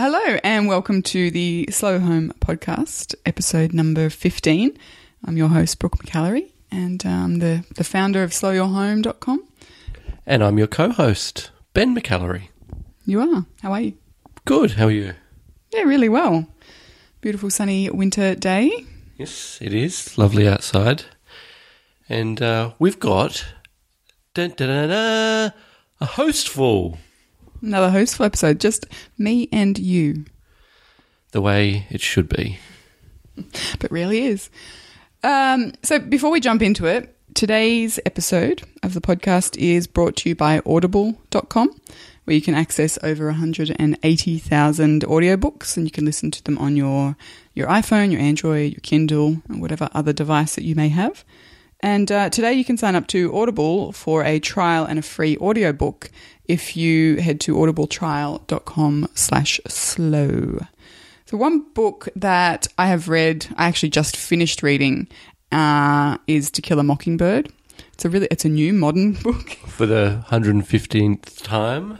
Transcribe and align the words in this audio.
Hello, 0.00 0.38
and 0.44 0.68
welcome 0.68 1.02
to 1.02 1.28
the 1.28 1.68
Slow 1.72 1.98
Home 1.98 2.32
podcast, 2.38 3.16
episode 3.26 3.74
number 3.74 4.08
15. 4.08 4.78
I'm 5.24 5.36
your 5.36 5.48
host, 5.48 5.76
Brooke 5.80 5.98
McAlary, 5.98 6.52
and 6.70 7.04
I'm 7.04 7.40
the, 7.40 7.64
the 7.74 7.82
founder 7.82 8.22
of 8.22 8.30
slowyourhome.com. 8.30 9.48
And 10.24 10.44
I'm 10.44 10.56
your 10.56 10.68
co 10.68 10.90
host, 10.90 11.50
Ben 11.74 11.96
McAlary. 11.96 12.50
You 13.06 13.22
are. 13.22 13.46
How 13.60 13.72
are 13.72 13.80
you? 13.80 13.94
Good, 14.44 14.74
how 14.74 14.86
are 14.86 14.92
you? 14.92 15.14
Yeah, 15.72 15.82
really 15.82 16.08
well. 16.08 16.46
Beautiful 17.20 17.50
sunny 17.50 17.90
winter 17.90 18.36
day. 18.36 18.70
Yes, 19.16 19.58
it 19.60 19.74
is. 19.74 20.16
Lovely 20.16 20.46
outside. 20.46 21.06
And 22.08 22.40
uh, 22.40 22.70
we've 22.78 23.00
got 23.00 23.44
dun, 24.32 24.50
dun, 24.50 24.68
dun, 24.68 24.90
dun, 24.90 25.52
a 26.00 26.06
hostful, 26.06 26.98
Another 27.60 27.90
hostful 27.90 28.26
episode, 28.26 28.60
just 28.60 28.86
me 29.16 29.48
and 29.52 29.78
you. 29.78 30.24
the 31.32 31.40
way 31.40 31.86
it 31.90 32.00
should 32.00 32.28
be. 32.28 32.58
but 33.78 33.90
really 33.90 34.22
is. 34.22 34.50
Um, 35.22 35.72
so 35.82 35.98
before 35.98 36.30
we 36.30 36.40
jump 36.40 36.62
into 36.62 36.86
it, 36.86 37.14
today's 37.34 37.98
episode 38.06 38.62
of 38.82 38.94
the 38.94 39.00
podcast 39.00 39.56
is 39.56 39.86
brought 39.86 40.16
to 40.16 40.28
you 40.28 40.34
by 40.34 40.60
audible.com, 40.64 41.80
where 42.24 42.34
you 42.34 42.42
can 42.42 42.54
access 42.54 42.98
over 43.02 43.26
180,000 43.26 45.02
audiobooks 45.02 45.76
and 45.76 45.86
you 45.86 45.90
can 45.90 46.04
listen 46.04 46.30
to 46.30 46.42
them 46.44 46.58
on 46.58 46.76
your, 46.76 47.16
your 47.54 47.66
iPhone, 47.68 48.12
your 48.12 48.20
Android, 48.20 48.72
your 48.72 48.80
Kindle, 48.82 49.42
and 49.48 49.60
whatever 49.60 49.88
other 49.92 50.12
device 50.12 50.54
that 50.54 50.64
you 50.64 50.74
may 50.74 50.88
have. 50.88 51.24
And 51.80 52.10
uh, 52.10 52.30
today 52.30 52.54
you 52.54 52.64
can 52.64 52.76
sign 52.76 52.96
up 52.96 53.06
to 53.08 53.34
Audible 53.36 53.92
for 53.92 54.24
a 54.24 54.40
trial 54.40 54.84
and 54.84 54.98
a 54.98 55.02
free 55.02 55.36
audiobook 55.38 56.10
if 56.46 56.76
you 56.76 57.16
head 57.16 57.40
to 57.42 57.54
audibletrial.com 57.54 59.08
slash 59.14 59.60
slow. 59.68 60.58
So 61.26 61.36
one 61.36 61.66
book 61.74 62.08
that 62.16 62.66
I 62.78 62.86
have 62.86 63.08
read, 63.08 63.46
I 63.56 63.68
actually 63.68 63.90
just 63.90 64.16
finished 64.16 64.62
reading, 64.62 65.08
uh, 65.52 66.18
is 66.26 66.50
To 66.52 66.62
Kill 66.62 66.80
a 66.80 66.82
Mockingbird. 66.82 67.52
It's 67.92 68.04
a 68.04 68.08
really, 68.08 68.28
it's 68.30 68.44
a 68.44 68.48
new 68.48 68.72
modern 68.72 69.12
book. 69.22 69.50
For 69.66 69.86
the 69.86 70.24
115th 70.28 71.42
time. 71.42 71.98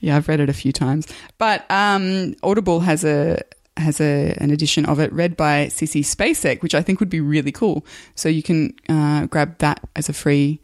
Yeah, 0.00 0.16
I've 0.16 0.28
read 0.28 0.40
it 0.40 0.50
a 0.50 0.54
few 0.54 0.72
times, 0.72 1.06
but 1.38 1.64
um, 1.70 2.34
Audible 2.42 2.80
has 2.80 3.04
a 3.04 3.40
has 3.76 4.00
a, 4.00 4.36
an 4.38 4.50
edition 4.50 4.86
of 4.86 5.00
it 5.00 5.12
read 5.12 5.36
by 5.36 5.66
Sissy 5.66 6.02
Spacek, 6.02 6.62
which 6.62 6.74
I 6.74 6.82
think 6.82 7.00
would 7.00 7.10
be 7.10 7.20
really 7.20 7.52
cool. 7.52 7.84
So 8.14 8.28
you 8.28 8.42
can 8.42 8.74
uh, 8.88 9.26
grab 9.26 9.58
that 9.58 9.80
as 9.96 10.08
a 10.08 10.12
free 10.12 10.60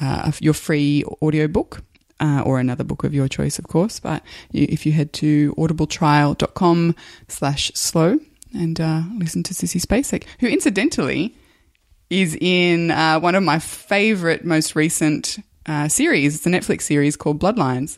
uh, 0.00 0.30
your 0.40 0.54
free 0.54 1.04
audiobook. 1.22 1.82
Uh, 2.22 2.42
or 2.44 2.60
another 2.60 2.84
book 2.84 3.02
of 3.02 3.14
your 3.14 3.28
choice, 3.28 3.58
of 3.58 3.66
course. 3.66 3.98
But 3.98 4.22
if 4.52 4.84
you 4.84 4.92
head 4.92 5.14
to 5.14 5.54
audibletrial.com 5.56 6.94
slash 7.28 7.72
slow 7.74 8.18
and 8.52 8.78
uh, 8.78 9.04
listen 9.16 9.42
to 9.44 9.54
Sissy 9.54 9.80
Spacek, 9.80 10.24
who 10.38 10.46
incidentally 10.46 11.34
is 12.10 12.36
in 12.38 12.90
uh, 12.90 13.20
one 13.20 13.34
of 13.34 13.42
my 13.42 13.58
favorite, 13.58 14.44
most 14.44 14.76
recent 14.76 15.38
uh, 15.64 15.88
series. 15.88 16.34
It's 16.34 16.46
a 16.46 16.50
Netflix 16.50 16.82
series 16.82 17.16
called 17.16 17.40
Bloodlines. 17.40 17.96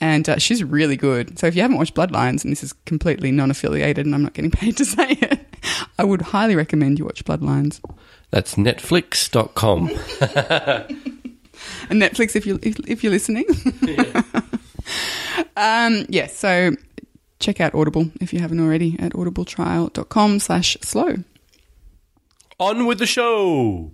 And 0.00 0.28
uh, 0.28 0.38
she's 0.38 0.62
really 0.62 0.96
good. 0.96 1.38
So 1.38 1.46
if 1.46 1.54
you 1.54 1.62
haven't 1.62 1.78
watched 1.78 1.94
Bloodlines, 1.94 2.44
and 2.44 2.52
this 2.52 2.62
is 2.62 2.72
completely 2.84 3.30
non 3.30 3.50
affiliated 3.50 4.06
and 4.06 4.14
I'm 4.14 4.22
not 4.22 4.34
getting 4.34 4.50
paid 4.50 4.76
to 4.78 4.84
say 4.96 5.10
it, 5.10 5.40
I 5.98 6.04
would 6.04 6.22
highly 6.22 6.56
recommend 6.56 6.98
you 6.98 7.04
watch 7.04 7.24
Bloodlines. 7.24 7.80
That's 8.30 8.56
netflix.com. 8.56 9.90
And 11.90 12.00
Netflix, 12.00 12.36
if, 12.36 12.46
you, 12.46 12.58
if, 12.62 12.78
if 12.88 13.02
you're 13.02 13.12
listening. 13.12 13.44
yeah. 13.82 14.22
um, 15.56 16.06
yes, 16.08 16.36
so 16.36 16.72
check 17.40 17.60
out 17.60 17.74
Audible 17.74 18.10
if 18.20 18.32
you 18.32 18.40
haven't 18.40 18.60
already 18.60 18.96
at 18.98 19.12
audibletrial.com 19.12 20.38
slash 20.40 20.76
slow. 20.82 21.16
On 22.58 22.86
with 22.86 22.98
the 22.98 23.06
show. 23.06 23.92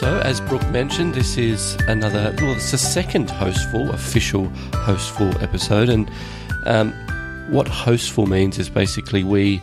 So, 0.00 0.18
as 0.20 0.40
Brooke 0.40 0.66
mentioned, 0.70 1.14
this 1.14 1.36
is 1.36 1.74
another, 1.86 2.34
well, 2.38 2.54
it's 2.54 2.70
the 2.70 2.78
second 2.78 3.28
hostful, 3.28 3.90
official 3.90 4.48
hostful 4.72 5.28
episode. 5.42 5.90
And 5.90 6.10
um, 6.64 6.92
what 7.50 7.68
hostful 7.68 8.24
means 8.24 8.58
is 8.58 8.70
basically 8.70 9.24
we, 9.24 9.60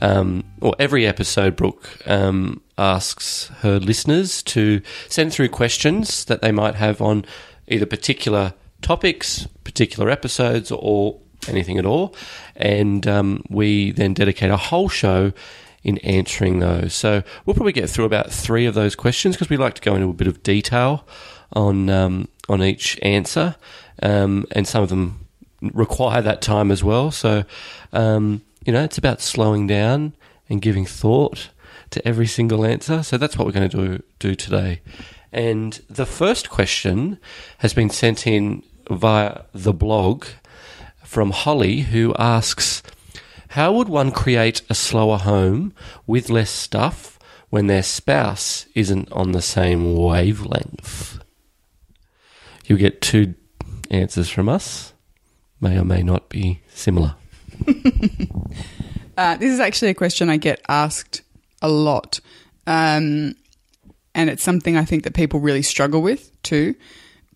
um, 0.00 0.44
or 0.60 0.76
every 0.78 1.08
episode, 1.08 1.56
Brooke 1.56 1.90
um, 2.06 2.62
asks 2.78 3.48
her 3.62 3.80
listeners 3.80 4.44
to 4.44 4.80
send 5.08 5.32
through 5.32 5.48
questions 5.48 6.24
that 6.26 6.40
they 6.40 6.52
might 6.52 6.76
have 6.76 7.02
on 7.02 7.24
either 7.66 7.84
particular 7.84 8.54
topics, 8.82 9.48
particular 9.64 10.08
episodes, 10.08 10.70
or 10.70 11.18
anything 11.48 11.78
at 11.78 11.84
all. 11.84 12.14
And 12.54 13.08
um, 13.08 13.42
we 13.50 13.90
then 13.90 14.14
dedicate 14.14 14.52
a 14.52 14.56
whole 14.56 14.88
show 14.88 15.32
in 15.82 15.98
answering 15.98 16.58
those. 16.58 16.94
So 16.94 17.22
we'll 17.44 17.54
probably 17.54 17.72
get 17.72 17.88
through 17.88 18.04
about 18.04 18.30
three 18.30 18.66
of 18.66 18.74
those 18.74 18.94
questions 18.94 19.36
because 19.36 19.50
we 19.50 19.56
like 19.56 19.74
to 19.74 19.82
go 19.82 19.94
into 19.94 20.08
a 20.08 20.12
bit 20.12 20.26
of 20.26 20.42
detail 20.42 21.06
on 21.52 21.88
um, 21.88 22.28
on 22.48 22.62
each 22.62 22.98
answer, 23.02 23.56
um, 24.02 24.46
and 24.52 24.66
some 24.66 24.82
of 24.82 24.88
them 24.88 25.26
require 25.60 26.22
that 26.22 26.42
time 26.42 26.70
as 26.70 26.82
well. 26.82 27.10
So 27.10 27.44
um, 27.92 28.42
you 28.64 28.72
know, 28.72 28.84
it's 28.84 28.98
about 28.98 29.20
slowing 29.20 29.66
down 29.66 30.14
and 30.48 30.60
giving 30.60 30.86
thought 30.86 31.50
to 31.90 32.06
every 32.06 32.26
single 32.26 32.64
answer. 32.64 33.02
So 33.02 33.16
that's 33.16 33.36
what 33.36 33.46
we're 33.46 33.52
going 33.52 33.70
to 33.70 33.76
do 33.76 34.02
do 34.18 34.34
today. 34.34 34.80
And 35.32 35.80
the 35.88 36.06
first 36.06 36.50
question 36.50 37.18
has 37.58 37.72
been 37.72 37.90
sent 37.90 38.26
in 38.26 38.62
via 38.90 39.42
the 39.52 39.72
blog 39.72 40.26
from 41.04 41.30
Holly, 41.30 41.80
who 41.80 42.14
asks. 42.18 42.82
How 43.50 43.72
would 43.72 43.88
one 43.88 44.12
create 44.12 44.62
a 44.70 44.74
slower 44.74 45.18
home 45.18 45.74
with 46.06 46.30
less 46.30 46.50
stuff 46.50 47.18
when 47.48 47.66
their 47.66 47.82
spouse 47.82 48.66
isn't 48.76 49.10
on 49.10 49.32
the 49.32 49.42
same 49.42 49.96
wavelength? 49.96 51.18
You'll 52.66 52.78
get 52.78 53.00
two 53.00 53.34
answers 53.90 54.30
from 54.30 54.48
us. 54.48 54.92
May 55.60 55.76
or 55.78 55.84
may 55.84 56.02
not 56.02 56.28
be 56.28 56.62
similar. 56.68 57.16
Uh, 59.16 59.36
this 59.36 59.52
is 59.52 59.60
actually 59.60 59.90
a 59.90 59.94
question 59.94 60.30
I 60.30 60.38
get 60.38 60.62
asked 60.66 61.20
a 61.60 61.68
lot. 61.68 62.20
Um, 62.66 63.34
and 64.14 64.30
it's 64.30 64.42
something 64.42 64.78
I 64.78 64.86
think 64.86 65.04
that 65.04 65.12
people 65.12 65.40
really 65.40 65.60
struggle 65.60 66.00
with 66.00 66.40
too, 66.42 66.74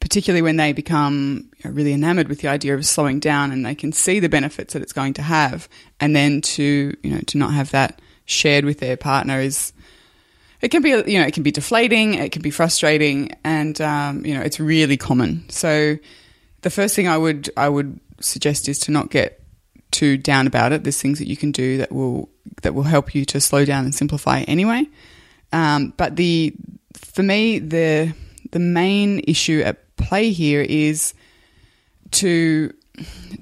particularly 0.05 0.43
when 0.43 0.57
they 0.57 0.75
become 0.75 1.51
really 1.65 1.95
enamored 1.95 2.29
with 2.29 2.43
the 2.43 2.49
idea 2.49 2.75
of 2.75 2.85
slowing 2.85 3.19
down 3.19 3.51
and 3.51 3.65
they 3.65 3.75
can 3.75 3.91
see 3.91 4.21
the 4.21 4.29
benefits 4.29 4.75
that 4.75 4.83
it's 4.83 4.93
going 4.93 5.15
to 5.15 5.23
have. 5.23 5.67
And 5.99 6.15
then 6.15 6.43
to, 6.43 6.95
you 7.03 7.11
know, 7.11 7.21
to 7.29 7.39
not 7.39 7.55
have 7.55 7.71
that 7.71 8.03
shared 8.27 8.67
with 8.67 8.81
their 8.81 8.99
partner 8.99 9.41
is, 9.41 9.73
it 10.61 10.69
can 10.69 10.83
be, 10.83 10.91
you 10.91 11.19
know, 11.19 11.25
it 11.25 11.33
can 11.33 11.43
be 11.43 11.51
deflating, 11.51 12.13
it 12.13 12.33
can 12.33 12.43
be 12.43 12.51
frustrating, 12.51 13.31
and, 13.45 13.81
um, 13.81 14.27
you 14.27 14.35
know, 14.35 14.43
it's 14.43 14.61
really 14.61 14.99
common. 14.99 15.49
So 15.49 15.97
the 16.61 16.71
first 16.71 16.95
thing 16.95 17.09
I 17.09 17.17
would, 17.17 17.49
I 17.57 17.71
would 17.71 17.99
suggest 18.21 18.69
is 18.69 18.79
to 18.81 18.91
not 18.91 19.09
get 19.09 19.43
too 19.91 20.19
down 20.19 20.47
about 20.47 20.73
it. 20.73 20.85
There's 20.85 21.01
things 21.01 21.19
that 21.19 21.29
you 21.29 21.37
can 21.39 21.51
do 21.51 21.79
that 21.79 21.91
will 21.91 22.29
that 22.61 22.75
will 22.75 22.83
help 22.83 23.15
you 23.15 23.25
to 23.25 23.41
slow 23.41 23.65
down 23.65 23.87
and 23.87 23.95
simplify 23.95 24.41
anyway. 24.41 24.85
Um, 25.51 25.95
but 25.97 26.17
the 26.17 26.53
for 26.93 27.23
me 27.23 27.59
the 27.59 28.13
the 28.51 28.59
main 28.59 29.23
issue 29.27 29.63
at 29.65 29.94
play 29.97 30.31
here 30.31 30.63
is 30.63 31.15
to 32.13 32.73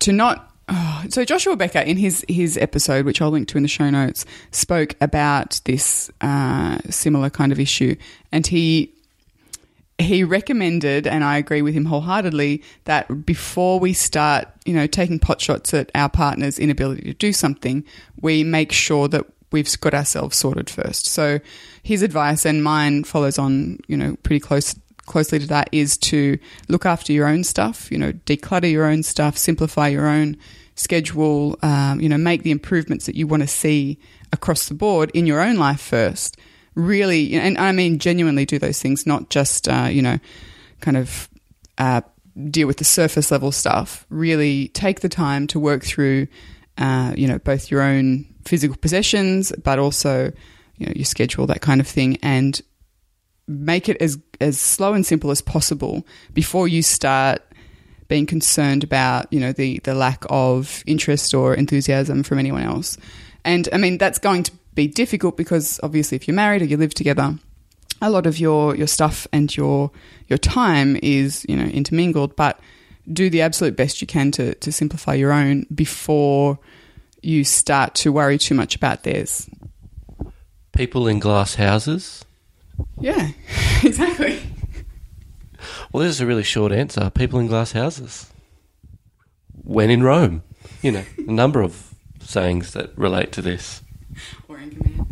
to 0.00 0.12
not. 0.12 0.50
oh, 0.68 1.04
so 1.08 1.24
Joshua 1.24 1.56
Becker 1.56 1.80
in 1.80 1.96
his 1.96 2.24
his 2.28 2.56
episode, 2.56 3.04
which 3.04 3.20
I'll 3.20 3.30
link 3.30 3.48
to 3.48 3.56
in 3.56 3.62
the 3.62 3.68
show 3.68 3.90
notes, 3.90 4.24
spoke 4.50 4.94
about 5.00 5.60
this 5.64 6.10
uh, 6.20 6.78
similar 6.90 7.30
kind 7.30 7.52
of 7.52 7.60
issue, 7.60 7.96
and 8.30 8.46
he 8.46 8.92
he 9.98 10.24
recommended, 10.24 11.06
and 11.06 11.24
I 11.24 11.38
agree 11.38 11.62
with 11.62 11.74
him 11.74 11.84
wholeheartedly, 11.84 12.62
that 12.84 13.24
before 13.24 13.78
we 13.78 13.92
start, 13.92 14.48
you 14.64 14.74
know, 14.74 14.86
taking 14.86 15.18
pot 15.18 15.40
shots 15.40 15.72
at 15.74 15.90
our 15.94 16.08
partner's 16.08 16.58
inability 16.58 17.02
to 17.04 17.14
do 17.14 17.32
something, 17.32 17.84
we 18.20 18.44
make 18.44 18.72
sure 18.72 19.08
that 19.08 19.26
we've 19.52 19.80
got 19.80 19.94
ourselves 19.94 20.36
sorted 20.36 20.68
first. 20.70 21.06
So 21.06 21.40
his 21.82 22.02
advice 22.02 22.44
and 22.44 22.64
mine 22.64 23.04
follows 23.04 23.38
on, 23.38 23.78
you 23.86 23.96
know, 23.96 24.16
pretty 24.22 24.40
close 24.40 24.74
closely 25.06 25.38
to 25.38 25.46
that 25.48 25.68
is 25.72 25.96
to 25.98 26.38
look 26.68 26.86
after 26.86 27.12
your 27.12 27.26
own 27.26 27.44
stuff, 27.44 27.90
you 27.90 27.98
know, 27.98 28.12
declutter 28.12 28.70
your 28.70 28.86
own 28.86 29.02
stuff, 29.02 29.36
simplify 29.36 29.88
your 29.88 30.06
own 30.06 30.36
schedule, 30.74 31.58
um, 31.62 32.00
you 32.00 32.08
know, 32.08 32.18
make 32.18 32.42
the 32.42 32.50
improvements 32.50 33.06
that 33.06 33.14
you 33.14 33.26
want 33.26 33.42
to 33.42 33.48
see 33.48 33.98
across 34.32 34.68
the 34.68 34.74
board 34.74 35.10
in 35.12 35.26
your 35.26 35.40
own 35.40 35.56
life 35.56 35.80
first 35.80 36.36
really, 36.74 37.34
and 37.34 37.58
I 37.58 37.72
mean 37.72 37.98
genuinely 37.98 38.44
do 38.44 38.58
those 38.58 38.80
things, 38.80 39.06
not 39.06 39.30
just, 39.30 39.68
uh, 39.68 39.88
you 39.90 40.02
know, 40.02 40.18
kind 40.80 40.96
of 40.96 41.28
uh, 41.78 42.02
deal 42.50 42.66
with 42.66 42.78
the 42.78 42.84
surface 42.84 43.30
level 43.30 43.52
stuff. 43.52 44.06
Really 44.08 44.68
take 44.68 45.00
the 45.00 45.08
time 45.08 45.46
to 45.48 45.60
work 45.60 45.84
through, 45.84 46.28
uh, 46.78 47.14
you 47.16 47.28
know, 47.28 47.38
both 47.38 47.70
your 47.70 47.82
own 47.82 48.26
physical 48.44 48.76
possessions, 48.76 49.52
but 49.62 49.78
also, 49.78 50.32
you 50.76 50.86
know, 50.86 50.92
your 50.94 51.04
schedule, 51.04 51.46
that 51.46 51.60
kind 51.60 51.80
of 51.80 51.86
thing, 51.86 52.18
and 52.22 52.60
make 53.46 53.88
it 53.88 53.96
as 54.00 54.18
as 54.40 54.58
slow 54.58 54.94
and 54.94 55.06
simple 55.06 55.30
as 55.30 55.40
possible 55.40 56.06
before 56.32 56.68
you 56.68 56.82
start 56.82 57.42
being 58.08 58.26
concerned 58.26 58.84
about, 58.84 59.32
you 59.32 59.40
know, 59.40 59.52
the 59.52 59.78
the 59.84 59.94
lack 59.94 60.24
of 60.28 60.82
interest 60.86 61.32
or 61.32 61.54
enthusiasm 61.54 62.22
from 62.22 62.38
anyone 62.38 62.62
else. 62.62 62.98
And 63.44 63.68
I 63.72 63.78
mean, 63.78 63.98
that's 63.98 64.18
going 64.18 64.42
to 64.44 64.52
be 64.74 64.86
difficult 64.86 65.36
because 65.36 65.80
obviously, 65.82 66.16
if 66.16 66.28
you're 66.28 66.34
married 66.34 66.62
or 66.62 66.66
you 66.66 66.76
live 66.76 66.94
together, 66.94 67.38
a 68.00 68.10
lot 68.10 68.26
of 68.26 68.38
your 68.38 68.76
your 68.76 68.86
stuff 68.86 69.26
and 69.32 69.54
your 69.56 69.90
your 70.28 70.38
time 70.38 70.98
is 71.02 71.46
you 71.48 71.56
know 71.56 71.64
intermingled. 71.64 72.36
But 72.36 72.60
do 73.10 73.30
the 73.30 73.40
absolute 73.42 73.76
best 73.76 74.00
you 74.00 74.06
can 74.06 74.30
to 74.32 74.54
to 74.56 74.70
simplify 74.70 75.14
your 75.14 75.32
own 75.32 75.66
before 75.74 76.58
you 77.22 77.44
start 77.44 77.94
to 77.94 78.12
worry 78.12 78.36
too 78.36 78.54
much 78.54 78.74
about 78.74 79.04
theirs. 79.04 79.48
People 80.72 81.06
in 81.08 81.18
glass 81.18 81.54
houses. 81.54 82.24
Yeah, 83.00 83.30
exactly. 83.82 84.40
Well, 85.92 86.02
this 86.02 86.14
is 86.14 86.20
a 86.20 86.26
really 86.26 86.42
short 86.42 86.72
answer. 86.72 87.10
People 87.10 87.38
in 87.38 87.46
glass 87.46 87.72
houses. 87.72 88.30
When 89.64 89.90
in 89.90 90.02
Rome, 90.02 90.42
you 90.82 90.90
know, 90.90 91.04
a 91.18 91.32
number 91.32 91.62
of 91.62 91.94
sayings 92.20 92.72
that 92.72 92.96
relate 92.96 93.32
to 93.32 93.42
this. 93.42 93.82
Or 94.48 94.56
Anchorman. 94.56 95.06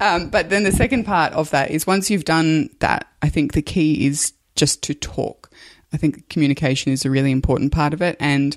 Um, 0.00 0.28
but 0.28 0.50
then 0.50 0.64
the 0.64 0.72
second 0.72 1.04
part 1.04 1.32
of 1.32 1.50
that 1.50 1.70
is 1.70 1.86
once 1.86 2.10
you've 2.10 2.24
done 2.24 2.68
that, 2.80 3.06
I 3.22 3.28
think 3.28 3.52
the 3.52 3.62
key 3.62 4.06
is 4.06 4.32
just 4.54 4.82
to 4.84 4.94
talk. 4.94 5.50
I 5.92 5.96
think 5.96 6.28
communication 6.28 6.92
is 6.92 7.04
a 7.04 7.10
really 7.10 7.30
important 7.30 7.72
part 7.72 7.94
of 7.94 8.02
it. 8.02 8.16
And 8.20 8.56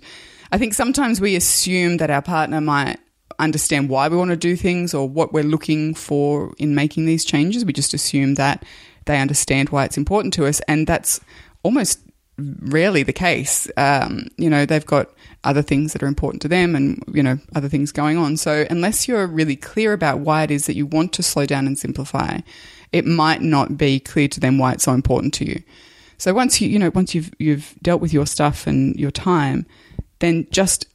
I 0.52 0.58
think 0.58 0.74
sometimes 0.74 1.22
we 1.22 1.36
assume 1.36 1.98
that 1.98 2.10
our 2.10 2.22
partner 2.22 2.60
might 2.60 3.00
understand 3.40 3.90
why 3.90 4.08
we 4.08 4.18
want 4.18 4.32
to 4.32 4.38
do 4.38 4.56
things 4.56 4.94
or 4.94 5.08
what 5.08 5.34
we're 5.34 5.44
looking 5.44 5.94
for 5.94 6.54
in 6.58 6.76
making 6.76 7.06
these 7.06 7.26
changes. 7.26 7.66
We 7.66 7.74
just 7.74 7.94
assume 7.94 8.36
that 8.36 8.64
they 9.06 9.20
understand 9.20 9.70
why 9.70 9.86
it's 9.86 9.98
important 9.98 10.34
to 10.36 10.46
us. 10.46 10.60
And 10.68 10.86
that's 10.86 11.20
almost 11.64 12.00
rarely 12.38 13.04
the 13.04 13.14
case. 13.14 13.70
Um, 13.78 14.28
you 14.38 14.50
know, 14.50 14.66
they've 14.66 14.86
got 14.86 15.10
other 15.44 15.62
things 15.62 15.94
that 15.94 16.04
are 16.04 16.08
important 16.08 16.42
to 16.44 16.48
them 16.48 16.76
and, 16.76 17.04
you 17.14 17.24
know, 17.24 17.40
other 17.56 17.70
things 17.70 17.92
going 17.92 18.18
on. 18.18 18.38
So 18.38 18.66
unless 18.70 19.08
you're 19.08 19.28
really 19.28 19.56
clear 19.56 19.94
about 19.94 20.20
why 20.20 20.44
it 20.44 20.52
is 20.52 20.66
that 20.66 20.76
you 20.76 20.86
want 20.86 21.14
to 21.14 21.24
slow 21.24 21.46
down 21.46 21.68
and 21.68 21.78
simplify, 21.78 22.40
it 22.92 23.06
might 23.06 23.42
not 23.42 23.78
be 23.78 24.00
clear 24.00 24.28
to 24.28 24.40
them 24.40 24.58
why 24.58 24.74
it's 24.74 24.84
so 24.84 24.94
important 24.94 25.34
to 25.36 25.46
you. 25.46 25.62
So 26.18 26.34
once 26.34 26.60
you, 26.60 26.68
you 26.68 26.80
know, 26.80 26.92
once 26.94 27.16
you've, 27.16 27.32
you've 27.40 27.74
dealt 27.82 28.02
with 28.02 28.14
your 28.14 28.26
stuff 28.26 28.68
and 28.68 28.96
your 28.96 29.12
time, 29.12 29.66
then 30.20 30.48
just 30.52 30.86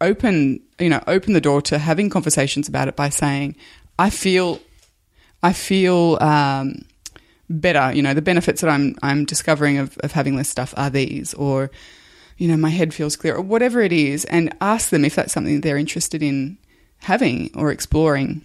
open, 0.00 0.60
you 0.80 0.88
know, 0.88 1.02
open 1.06 1.34
the 1.34 1.40
door 1.40 1.62
to 1.62 1.78
having 1.78 2.10
conversations 2.10 2.68
about 2.68 2.88
it 2.88 2.96
by 2.96 3.08
saying, 3.08 3.56
I 3.98 4.10
feel, 4.10 4.60
I 5.42 5.52
feel, 5.52 6.18
um, 6.20 6.84
better. 7.50 7.92
You 7.92 8.02
know, 8.02 8.14
the 8.14 8.22
benefits 8.22 8.60
that 8.62 8.70
I'm 8.70 8.96
I'm 9.02 9.24
discovering 9.24 9.78
of, 9.78 9.98
of 9.98 10.12
having 10.12 10.36
less 10.36 10.48
stuff 10.48 10.72
are 10.76 10.88
these, 10.88 11.34
or 11.34 11.70
you 12.38 12.48
know, 12.48 12.56
my 12.56 12.70
head 12.70 12.94
feels 12.94 13.16
clear, 13.16 13.34
or 13.34 13.42
whatever 13.42 13.80
it 13.80 13.92
is, 13.92 14.24
and 14.26 14.56
ask 14.60 14.90
them 14.90 15.04
if 15.04 15.14
that's 15.14 15.32
something 15.32 15.60
they're 15.60 15.76
interested 15.76 16.22
in 16.22 16.56
having 17.00 17.50
or 17.54 17.70
exploring. 17.70 18.42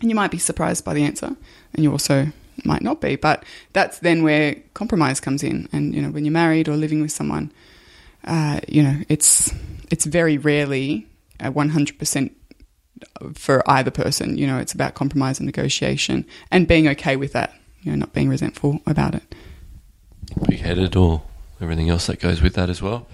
And 0.00 0.10
you 0.10 0.14
might 0.14 0.30
be 0.30 0.38
surprised 0.38 0.84
by 0.84 0.94
the 0.94 1.04
answer, 1.04 1.36
and 1.74 1.82
you 1.82 1.90
also 1.90 2.28
might 2.64 2.82
not 2.82 3.00
be. 3.00 3.16
But 3.16 3.44
that's 3.72 3.98
then 3.98 4.22
where 4.22 4.56
compromise 4.74 5.20
comes 5.20 5.42
in. 5.42 5.68
And 5.72 5.94
you 5.94 6.00
know, 6.00 6.10
when 6.10 6.24
you're 6.24 6.32
married 6.32 6.68
or 6.68 6.76
living 6.76 7.02
with 7.02 7.12
someone, 7.12 7.52
uh, 8.24 8.60
you 8.68 8.82
know, 8.82 9.00
it's 9.08 9.52
it's 9.90 10.06
very 10.06 10.38
rarely 10.38 11.08
100% 11.38 12.34
for 13.34 13.62
either 13.70 13.90
person. 13.90 14.38
You 14.38 14.46
know, 14.46 14.58
it's 14.58 14.72
about 14.72 14.94
compromise 14.94 15.38
and 15.38 15.46
negotiation 15.46 16.26
and 16.50 16.66
being 16.66 16.88
okay 16.88 17.16
with 17.16 17.32
that 17.32 17.54
you 17.86 17.92
know, 17.92 17.98
not 17.98 18.12
being 18.12 18.28
resentful 18.28 18.80
about 18.84 19.14
it. 19.14 19.34
Big 20.48 20.58
headed 20.58 20.96
or 20.96 21.22
everything 21.60 21.88
else 21.88 22.08
that 22.08 22.18
goes 22.18 22.42
with 22.42 22.54
that 22.54 22.68
as 22.68 22.82
well. 22.82 23.06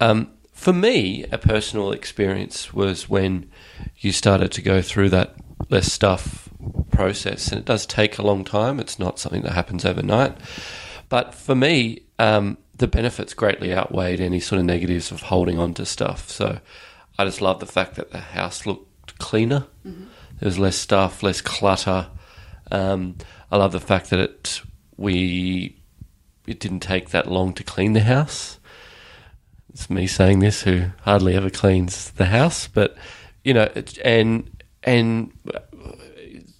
Um, 0.00 0.30
for 0.52 0.72
me, 0.72 1.24
a 1.32 1.38
personal 1.38 1.90
experience 1.90 2.72
was 2.72 3.10
when 3.10 3.50
you 3.98 4.12
started 4.12 4.52
to 4.52 4.62
go 4.62 4.80
through 4.80 5.08
that 5.10 5.34
less 5.70 5.92
stuff 5.92 6.48
process, 6.92 7.48
and 7.48 7.58
it 7.58 7.64
does 7.64 7.84
take 7.84 8.16
a 8.16 8.22
long 8.22 8.44
time. 8.44 8.78
It's 8.78 8.98
not 8.98 9.18
something 9.18 9.42
that 9.42 9.52
happens 9.52 9.84
overnight. 9.84 10.36
But 11.08 11.34
for 11.34 11.56
me, 11.56 12.02
um, 12.20 12.58
the 12.76 12.86
benefits 12.86 13.34
greatly 13.34 13.74
outweighed 13.74 14.20
any 14.20 14.38
sort 14.38 14.60
of 14.60 14.66
negatives 14.66 15.10
of 15.10 15.22
holding 15.22 15.58
on 15.58 15.74
to 15.74 15.84
stuff. 15.84 16.30
So 16.30 16.60
I 17.22 17.24
just 17.26 17.40
love 17.40 17.60
the 17.60 17.66
fact 17.66 17.94
that 17.94 18.10
the 18.10 18.18
house 18.18 18.66
looked 18.66 19.16
cleaner. 19.18 19.66
Mm-hmm. 19.86 20.06
There 20.40 20.46
was 20.48 20.58
less 20.58 20.76
stuff, 20.76 21.22
less 21.22 21.40
clutter. 21.40 22.08
Um, 22.72 23.16
I 23.52 23.58
love 23.58 23.70
the 23.70 23.78
fact 23.78 24.10
that 24.10 24.18
it 24.18 24.62
we 24.96 25.78
it 26.48 26.58
didn't 26.58 26.80
take 26.80 27.10
that 27.10 27.30
long 27.30 27.52
to 27.54 27.62
clean 27.62 27.92
the 27.92 28.00
house. 28.00 28.58
It's 29.72 29.88
me 29.88 30.08
saying 30.08 30.40
this, 30.40 30.62
who 30.62 30.86
hardly 31.02 31.36
ever 31.36 31.48
cleans 31.48 32.10
the 32.10 32.26
house, 32.26 32.66
but 32.66 32.96
you 33.44 33.54
know, 33.54 33.70
and 34.04 34.50
and 34.82 35.32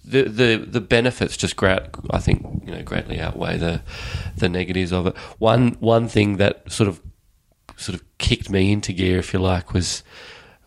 the 0.05 0.23
the 0.23 0.65
the 0.65 0.81
benefits 0.81 1.35
just 1.35 1.57
great. 1.57 1.81
I 2.09 2.19
think 2.19 2.63
you 2.65 2.71
know 2.71 2.83
greatly 2.83 3.19
outweigh 3.19 3.57
the 3.57 3.81
the 4.37 4.47
negatives 4.47 4.93
of 4.93 5.07
it. 5.07 5.17
One 5.39 5.73
one 5.81 6.07
thing 6.07 6.37
that 6.37 6.71
sort 6.71 6.87
of 6.87 7.01
sort 7.75 7.95
of 7.95 8.17
kicked 8.17 8.49
me 8.49 8.71
into 8.71 8.93
gear, 8.93 9.19
if 9.19 9.33
you 9.33 9.39
like, 9.39 9.73
was 9.73 10.03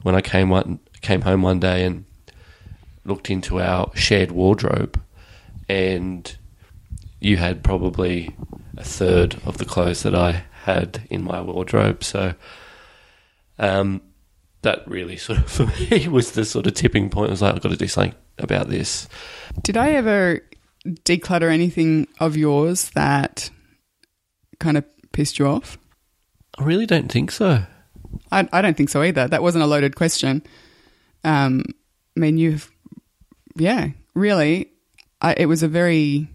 when 0.02 0.14
I 0.14 0.20
came 0.20 0.48
one 0.50 0.80
came 1.00 1.22
home 1.22 1.42
one 1.42 1.60
day 1.60 1.84
and 1.84 2.04
looked 3.04 3.30
into 3.30 3.60
our 3.60 3.90
shared 3.94 4.32
wardrobe 4.32 5.00
and 5.68 6.36
you 7.20 7.36
had 7.36 7.62
probably 7.62 8.34
a 8.76 8.84
third 8.84 9.40
of 9.44 9.58
the 9.58 9.64
clothes 9.64 10.02
that 10.02 10.14
I 10.14 10.44
had 10.64 11.06
in 11.10 11.24
my 11.24 11.40
wardrobe. 11.40 12.04
So 12.04 12.34
um, 13.58 14.02
that 14.62 14.86
really 14.86 15.16
sort 15.26 15.38
of 15.38 15.50
for 15.50 15.66
me 15.66 16.08
was 16.08 16.32
the 16.32 16.44
sort 16.44 16.66
of 16.66 16.74
tipping 16.74 17.10
point. 17.10 17.30
I 17.30 17.32
was 17.32 17.42
like, 17.42 17.54
I've 17.54 17.62
got 17.62 17.70
to 17.70 17.76
do 17.76 17.88
something 17.88 18.14
about 18.38 18.68
this. 18.68 19.08
Did 19.62 19.76
I 19.76 19.92
ever 19.92 20.42
declutter 20.86 21.50
anything 21.50 22.06
of 22.20 22.36
yours 22.36 22.90
that 22.90 23.50
kind 24.60 24.76
of 24.76 24.84
pissed 25.12 25.38
you 25.38 25.46
off? 25.46 25.78
I 26.58 26.64
really 26.64 26.86
don't 26.86 27.10
think 27.10 27.30
so. 27.30 27.64
I, 28.30 28.48
I 28.52 28.62
don't 28.62 28.76
think 28.76 28.88
so 28.88 29.02
either. 29.02 29.28
That 29.28 29.42
wasn't 29.42 29.64
a 29.64 29.66
loaded 29.66 29.96
question. 29.96 30.42
Um, 31.24 31.64
I 32.16 32.20
mean, 32.20 32.38
you've, 32.38 32.70
yeah, 33.56 33.88
really, 34.14 34.70
I, 35.20 35.34
it 35.34 35.46
was 35.46 35.62
a 35.62 35.68
very 35.68 36.28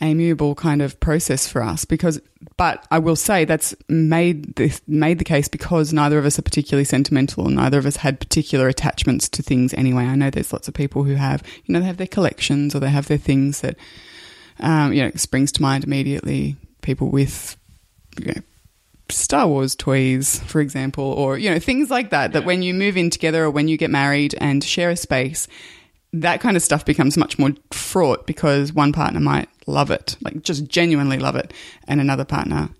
amiable 0.00 0.54
kind 0.54 0.82
of 0.82 0.98
process 1.00 1.46
for 1.46 1.62
us 1.62 1.84
because 1.84 2.20
but 2.56 2.86
I 2.90 2.98
will 2.98 3.16
say 3.16 3.44
that's 3.44 3.74
made 3.88 4.56
this 4.56 4.82
made 4.86 5.18
the 5.18 5.24
case 5.24 5.48
because 5.48 5.92
neither 5.92 6.18
of 6.18 6.26
us 6.26 6.38
are 6.38 6.42
particularly 6.42 6.84
sentimental 6.84 7.46
and 7.46 7.56
neither 7.56 7.78
of 7.78 7.86
us 7.86 7.96
had 7.96 8.20
particular 8.20 8.68
attachments 8.68 9.28
to 9.30 9.42
things 9.42 9.72
anyway. 9.74 10.04
I 10.04 10.14
know 10.14 10.30
there's 10.30 10.52
lots 10.52 10.68
of 10.68 10.74
people 10.74 11.04
who 11.04 11.14
have 11.14 11.42
you 11.64 11.72
know 11.72 11.80
they 11.80 11.86
have 11.86 11.96
their 11.96 12.06
collections 12.06 12.74
or 12.74 12.80
they 12.80 12.90
have 12.90 13.08
their 13.08 13.18
things 13.18 13.60
that 13.62 13.76
um, 14.60 14.92
you 14.92 15.02
know 15.02 15.10
springs 15.14 15.52
to 15.52 15.62
mind 15.62 15.84
immediately 15.84 16.56
people 16.82 17.08
with 17.08 17.56
you 18.18 18.26
know 18.26 18.42
Star 19.10 19.46
Wars 19.46 19.74
toys, 19.74 20.40
for 20.46 20.60
example, 20.60 21.04
or 21.04 21.36
you 21.38 21.50
know 21.50 21.58
things 21.58 21.90
like 21.90 22.10
that. 22.10 22.32
That 22.32 22.44
when 22.44 22.62
you 22.62 22.74
move 22.74 22.96
in 22.96 23.10
together 23.10 23.44
or 23.44 23.50
when 23.50 23.68
you 23.68 23.76
get 23.76 23.90
married 23.90 24.34
and 24.40 24.62
share 24.64 24.90
a 24.90 24.96
space, 24.96 25.46
that 26.12 26.40
kind 26.40 26.56
of 26.56 26.62
stuff 26.62 26.84
becomes 26.84 27.16
much 27.16 27.38
more 27.38 27.50
fraught 27.72 28.26
because 28.26 28.72
one 28.72 28.92
partner 28.92 29.20
might 29.20 29.48
love 29.66 29.90
it, 29.90 30.16
like 30.22 30.42
just 30.42 30.66
genuinely 30.66 31.18
love 31.18 31.36
it, 31.36 31.52
and 31.86 32.00
another 32.00 32.24
partner 32.24 32.70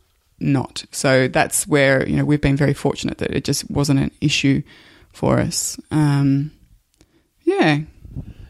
not. 0.41 0.85
So 0.91 1.29
that's 1.29 1.67
where 1.67 2.07
you 2.09 2.17
know 2.17 2.25
we've 2.25 2.41
been 2.41 2.57
very 2.57 2.75
fortunate 2.75 3.19
that 3.19 3.31
it 3.31 3.45
just 3.45 3.71
wasn't 3.71 4.01
an 4.01 4.11
issue 4.21 4.63
for 5.13 5.39
us. 5.39 5.79
Um, 5.91 6.53
yeah, 7.43 7.81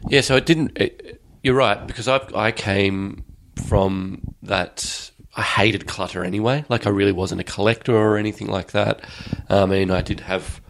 yeah. 0.07 0.21
So 0.21 0.35
it 0.35 0.45
didn't. 0.45 0.77
It, 0.77 1.21
you're 1.43 1.55
right 1.55 1.85
because 1.85 2.07
I 2.07 2.21
I 2.33 2.51
came 2.51 3.23
from 3.67 4.35
that. 4.43 5.11
I 5.35 5.41
hated 5.41 5.87
clutter 5.87 6.23
anyway. 6.23 6.65
Like 6.69 6.87
I 6.87 6.89
really 6.89 7.11
wasn't 7.11 7.41
a 7.41 7.43
collector 7.43 7.95
or 7.95 8.17
anything 8.17 8.47
like 8.47 8.71
that. 8.71 9.01
I 9.49 9.65
mean, 9.65 9.91
I 9.91 10.01
did 10.01 10.21
have 10.21 10.61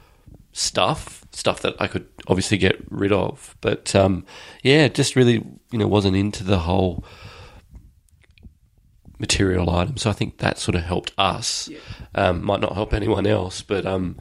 stuff, 0.53 1.23
stuff 1.31 1.61
that 1.61 1.75
I 1.79 1.87
could 1.87 2.07
obviously 2.27 2.57
get 2.57 2.83
rid 2.89 3.11
of. 3.11 3.55
But 3.61 3.95
um, 3.95 4.25
yeah, 4.63 4.87
just 4.87 5.15
really, 5.15 5.45
you 5.71 5.77
know, 5.77 5.87
wasn't 5.87 6.15
into 6.15 6.43
the 6.43 6.59
whole 6.59 7.05
material 9.19 9.69
item. 9.69 9.97
So 9.97 10.09
I 10.09 10.13
think 10.13 10.39
that 10.39 10.57
sort 10.57 10.75
of 10.75 10.83
helped 10.83 11.13
us. 11.17 11.67
Yeah. 11.67 11.79
Um, 12.15 12.43
might 12.43 12.61
not 12.61 12.73
help 12.73 12.93
anyone 12.93 13.27
else, 13.27 13.61
but 13.61 13.85
um, 13.85 14.19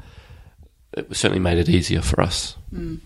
it 0.92 1.14
certainly 1.16 1.40
made 1.40 1.58
it 1.58 1.68
easier 1.68 2.02
for 2.02 2.20
us. 2.20 2.56
Mm. 2.72 3.00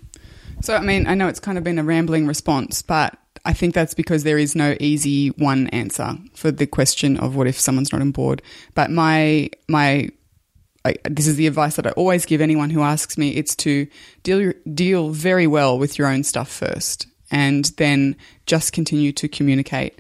So, 0.61 0.75
I 0.75 0.81
mean, 0.81 1.07
I 1.07 1.15
know 1.15 1.29
it's 1.29 1.41
kind 1.41 1.57
of 1.57 1.63
been 1.63 1.79
a 1.79 1.85
rambling 1.85 2.27
response, 2.27 2.83
but 2.83 3.17
I 3.45 3.53
think 3.53 3.75
that's 3.75 3.95
because 3.95 4.25
there 4.25 4.39
is 4.39 4.55
no 4.55 4.77
easy 4.81 5.29
one 5.31 5.69
answer 5.69 6.17
for 6.35 6.51
the 6.51 6.67
question 6.67 7.17
of 7.19 7.37
what 7.37 7.47
if 7.47 7.59
someone's 7.59 7.93
not 7.93 8.01
on 8.01 8.11
board. 8.11 8.43
But 8.75 8.91
my 8.91 9.51
my 9.69 10.11
I, 10.85 10.97
this 11.05 11.27
is 11.27 11.37
the 11.37 11.47
advice 11.47 11.77
that 11.77 11.87
I 11.87 11.91
always 11.91 12.25
give 12.25 12.41
anyone 12.41 12.71
who 12.71 12.83
asks 12.83 13.19
me. 13.19 13.31
It's 13.31 13.55
to 13.57 13.87
deal 14.23 14.53
deal 14.73 15.11
very 15.11 15.47
well 15.47 15.79
with 15.79 15.99
your 15.99 16.09
own 16.09 16.25
stuff 16.25 16.51
first, 16.51 17.07
and 17.31 17.67
then 17.77 18.17
just 18.47 18.73
continue 18.73 19.13
to 19.13 19.29
communicate. 19.29 19.99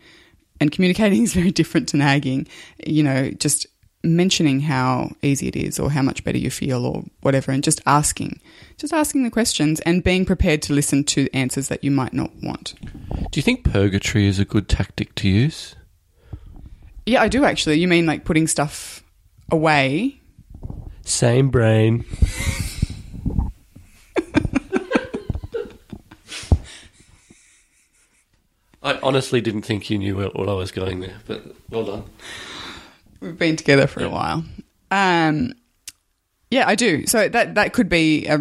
And 0.61 0.73
communicating 0.73 1.23
is 1.25 1.35
very 1.35 1.50
different 1.50 1.88
to 1.90 1.97
nagging. 1.97 2.49
You 2.87 3.02
know, 3.02 3.30
just 3.30 3.66
mentioning 4.04 4.60
how 4.60 5.10
easy 5.22 5.48
it 5.48 5.56
is, 5.56 5.78
or 5.78 5.90
how 5.90 6.02
much 6.02 6.24
better 6.24 6.38
you 6.38 6.50
feel, 6.50 6.86
or 6.86 7.04
whatever, 7.22 7.52
and 7.52 7.62
just 7.62 7.80
asking, 7.86 8.40
just 8.76 8.92
asking 8.92 9.24
the 9.24 9.30
questions, 9.30 9.80
and 9.80 10.04
being 10.04 10.24
prepared 10.24 10.62
to 10.62 10.72
listen 10.72 11.04
to 11.04 11.28
answers 11.34 11.68
that 11.68 11.82
you 11.82 11.90
might 11.90 12.12
not 12.12 12.30
want. 12.42 12.74
Do 13.30 13.38
you 13.38 13.42
think 13.42 13.64
purgatory 13.64 14.26
is 14.26 14.38
a 14.38 14.44
good 14.44 14.68
tactic 14.68 15.14
to 15.16 15.28
use? 15.28 15.74
Yeah, 17.06 17.22
I 17.22 17.28
do 17.28 17.44
actually. 17.44 17.78
You 17.78 17.88
mean 17.88 18.06
like 18.06 18.24
putting 18.24 18.46
stuff 18.46 19.02
away 19.50 20.20
Same 21.08 21.48
brain. 21.48 22.04
I 28.82 28.98
honestly 29.02 29.40
didn't 29.40 29.62
think 29.62 29.88
you 29.88 29.96
knew 29.96 30.16
where, 30.16 30.28
what 30.28 30.50
I 30.50 30.52
was 30.52 30.70
going 30.70 31.00
there, 31.00 31.16
but 31.26 31.42
well 31.70 31.84
done. 31.84 32.04
We've 33.20 33.38
been 33.38 33.56
together 33.56 33.87
for 33.87 34.02
a 34.04 34.08
while. 34.08 34.44
Um, 34.90 35.54
yeah, 36.50 36.66
I 36.66 36.75
do. 36.75 37.06
So 37.06 37.28
that 37.28 37.56
that 37.56 37.72
could 37.72 37.88
be 37.88 38.26
a, 38.26 38.40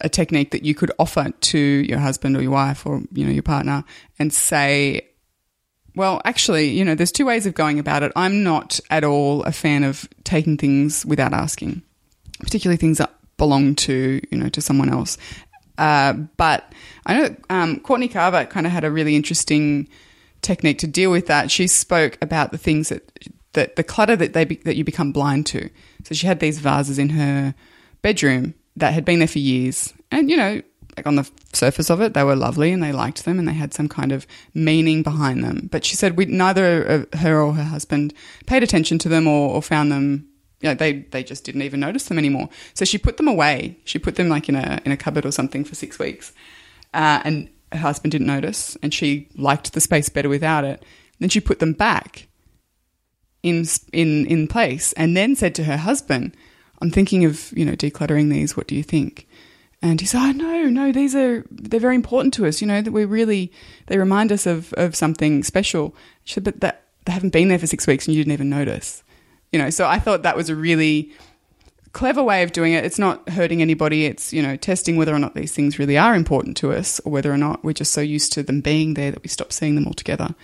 a 0.00 0.08
technique 0.08 0.52
that 0.52 0.64
you 0.64 0.74
could 0.74 0.92
offer 0.98 1.30
to 1.30 1.58
your 1.58 1.98
husband 1.98 2.36
or 2.36 2.42
your 2.42 2.52
wife 2.52 2.86
or 2.86 3.02
you 3.12 3.24
know 3.24 3.32
your 3.32 3.42
partner 3.42 3.84
and 4.18 4.32
say, 4.32 5.08
well, 5.96 6.20
actually, 6.24 6.68
you 6.68 6.84
know, 6.84 6.94
there's 6.94 7.12
two 7.12 7.26
ways 7.26 7.46
of 7.46 7.54
going 7.54 7.78
about 7.78 8.02
it. 8.02 8.12
I'm 8.14 8.42
not 8.42 8.78
at 8.90 9.04
all 9.04 9.42
a 9.44 9.52
fan 9.52 9.84
of 9.84 10.08
taking 10.24 10.56
things 10.56 11.04
without 11.04 11.32
asking, 11.32 11.82
particularly 12.40 12.76
things 12.76 12.98
that 12.98 13.12
belong 13.36 13.74
to 13.74 14.20
you 14.30 14.38
know 14.38 14.48
to 14.50 14.60
someone 14.60 14.90
else. 14.90 15.16
Uh, 15.78 16.12
but 16.12 16.72
I 17.06 17.18
know 17.18 17.36
um, 17.48 17.80
Courtney 17.80 18.08
Carver 18.08 18.44
kind 18.44 18.66
of 18.66 18.72
had 18.72 18.84
a 18.84 18.90
really 18.90 19.16
interesting 19.16 19.88
technique 20.42 20.78
to 20.80 20.86
deal 20.86 21.10
with 21.10 21.26
that. 21.26 21.50
She 21.50 21.66
spoke 21.66 22.18
about 22.20 22.52
the 22.52 22.58
things 22.58 22.90
that 22.90 23.10
that 23.52 23.76
the 23.76 23.84
clutter 23.84 24.16
that 24.16 24.32
they 24.32 24.44
be, 24.44 24.56
that 24.56 24.76
you 24.76 24.84
become 24.84 25.12
blind 25.12 25.46
to. 25.46 25.70
So 26.04 26.14
she 26.14 26.26
had 26.26 26.40
these 26.40 26.58
vases 26.58 26.98
in 26.98 27.10
her 27.10 27.54
bedroom 28.02 28.54
that 28.76 28.94
had 28.94 29.04
been 29.04 29.18
there 29.18 29.28
for 29.28 29.38
years, 29.38 29.92
and 30.10 30.30
you 30.30 30.36
know, 30.36 30.62
like 30.96 31.06
on 31.06 31.16
the 31.16 31.30
surface 31.52 31.90
of 31.90 32.00
it, 32.00 32.14
they 32.14 32.24
were 32.24 32.36
lovely 32.36 32.72
and 32.72 32.82
they 32.82 32.92
liked 32.92 33.24
them 33.24 33.38
and 33.38 33.48
they 33.48 33.52
had 33.52 33.74
some 33.74 33.88
kind 33.88 34.12
of 34.12 34.26
meaning 34.54 35.02
behind 35.02 35.42
them. 35.42 35.68
But 35.70 35.84
she 35.84 35.96
said 35.96 36.16
we 36.16 36.26
neither 36.26 37.06
her 37.14 37.40
or 37.40 37.54
her 37.54 37.64
husband 37.64 38.14
paid 38.46 38.62
attention 38.62 38.98
to 38.98 39.08
them 39.08 39.26
or, 39.26 39.54
or 39.54 39.62
found 39.62 39.92
them. 39.92 40.26
You 40.60 40.68
know, 40.68 40.74
they 40.74 40.92
they 41.10 41.24
just 41.24 41.44
didn't 41.44 41.62
even 41.62 41.80
notice 41.80 42.04
them 42.04 42.18
anymore. 42.18 42.48
So 42.74 42.84
she 42.84 42.98
put 42.98 43.16
them 43.16 43.28
away. 43.28 43.78
She 43.84 43.98
put 43.98 44.16
them 44.16 44.28
like 44.28 44.48
in 44.48 44.56
a 44.56 44.80
in 44.84 44.92
a 44.92 44.96
cupboard 44.96 45.24
or 45.24 45.32
something 45.32 45.64
for 45.64 45.74
six 45.74 45.98
weeks, 45.98 46.32
uh, 46.92 47.22
and 47.24 47.48
her 47.72 47.78
husband 47.78 48.12
didn't 48.12 48.26
notice, 48.26 48.76
and 48.82 48.92
she 48.92 49.28
liked 49.36 49.72
the 49.72 49.80
space 49.80 50.08
better 50.08 50.28
without 50.28 50.64
it. 50.64 50.84
Then 51.18 51.28
she 51.30 51.40
put 51.40 51.60
them 51.60 51.72
back 51.72 52.28
in 53.42 53.64
in 53.92 54.26
in 54.26 54.46
place, 54.48 54.92
and 54.94 55.16
then 55.16 55.34
said 55.34 55.54
to 55.56 55.64
her 55.64 55.76
husband, 55.76 56.36
"I'm 56.80 56.90
thinking 56.90 57.24
of 57.24 57.52
you 57.56 57.64
know 57.64 57.74
decluttering 57.74 58.30
these. 58.30 58.56
What 58.56 58.66
do 58.66 58.74
you 58.74 58.82
think?" 58.82 59.26
And 59.82 60.00
he 60.00 60.06
said, 60.06 60.18
"Oh 60.20 60.32
no, 60.32 60.68
no, 60.68 60.92
these 60.92 61.14
are 61.14 61.44
they're 61.50 61.80
very 61.80 61.94
important 61.94 62.34
to 62.34 62.46
us. 62.46 62.60
You 62.60 62.66
know 62.66 62.82
that 62.82 62.92
we 62.92 63.04
really 63.04 63.52
they 63.86 63.98
remind 63.98 64.32
us 64.32 64.46
of 64.46 64.72
of 64.74 64.94
something 64.94 65.42
special." 65.42 65.94
She 66.24 66.34
said, 66.34 66.44
"But 66.44 66.60
that 66.60 66.84
they 67.06 67.12
haven't 67.12 67.32
been 67.32 67.48
there 67.48 67.58
for 67.58 67.66
six 67.66 67.86
weeks, 67.86 68.06
and 68.06 68.14
you 68.14 68.22
didn't 68.22 68.34
even 68.34 68.50
notice." 68.50 69.02
You 69.52 69.58
know, 69.58 69.70
so 69.70 69.86
I 69.86 69.98
thought 69.98 70.22
that 70.22 70.36
was 70.36 70.48
a 70.48 70.54
really 70.54 71.10
clever 71.92 72.22
way 72.22 72.42
of 72.42 72.52
doing 72.52 72.72
it. 72.72 72.84
It's 72.84 72.98
not 72.98 73.28
hurting 73.30 73.60
anybody. 73.60 74.06
It's, 74.06 74.32
you 74.32 74.42
know, 74.42 74.56
testing 74.56 74.96
whether 74.96 75.14
or 75.14 75.18
not 75.18 75.34
these 75.34 75.52
things 75.52 75.78
really 75.78 75.98
are 75.98 76.14
important 76.14 76.56
to 76.58 76.72
us 76.72 77.00
or 77.00 77.12
whether 77.12 77.32
or 77.32 77.36
not 77.36 77.64
we're 77.64 77.72
just 77.72 77.92
so 77.92 78.00
used 78.00 78.32
to 78.34 78.42
them 78.42 78.60
being 78.60 78.94
there 78.94 79.10
that 79.10 79.22
we 79.22 79.28
stop 79.28 79.52
seeing 79.52 79.74
them 79.74 79.86
altogether. 79.86 80.34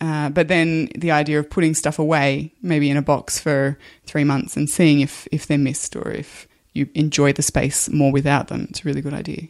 Uh, 0.00 0.28
but 0.28 0.48
then 0.48 0.88
the 0.96 1.10
idea 1.10 1.40
of 1.40 1.50
putting 1.50 1.74
stuff 1.74 1.98
away, 1.98 2.52
maybe 2.62 2.88
in 2.88 2.96
a 2.96 3.02
box 3.02 3.38
for 3.38 3.76
three 4.06 4.24
months 4.24 4.56
and 4.56 4.70
seeing 4.70 5.00
if, 5.00 5.26
if 5.32 5.46
they're 5.46 5.58
missed 5.58 5.96
or 5.96 6.10
if 6.10 6.46
you 6.72 6.88
enjoy 6.94 7.32
the 7.32 7.42
space 7.42 7.88
more 7.90 8.12
without 8.12 8.48
them, 8.48 8.66
it's 8.70 8.80
a 8.80 8.84
really 8.84 9.00
good 9.00 9.14
idea. 9.14 9.48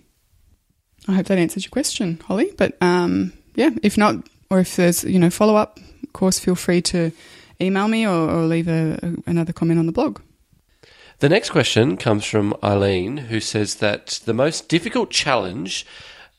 I 1.06 1.12
hope 1.12 1.26
that 1.26 1.38
answers 1.38 1.64
your 1.64 1.70
question, 1.70 2.18
Holly. 2.26 2.50
But 2.56 2.76
um, 2.80 3.32
yeah, 3.54 3.70
if 3.82 3.98
not, 3.98 4.14
or 4.50 4.60
if 4.60 4.76
there's, 4.76 5.04
you 5.04 5.18
know, 5.18 5.30
follow 5.30 5.56
up, 5.56 5.78
of 6.02 6.12
course, 6.12 6.38
feel 6.38 6.54
free 6.54 6.80
to 6.82 7.12
email 7.60 7.88
me 7.88 8.06
or, 8.06 8.30
or 8.30 8.42
leave 8.44 8.68
a, 8.68 8.98
a, 9.02 9.30
another 9.30 9.52
comment 9.52 9.78
on 9.78 9.86
the 9.86 9.92
blog. 9.92 10.20
The 11.18 11.28
next 11.28 11.50
question 11.50 11.96
comes 11.96 12.24
from 12.24 12.54
Eileen, 12.62 13.16
who 13.16 13.40
says 13.40 13.76
that 13.76 14.20
the 14.24 14.32
most 14.32 14.68
difficult 14.68 15.10
challenge 15.10 15.84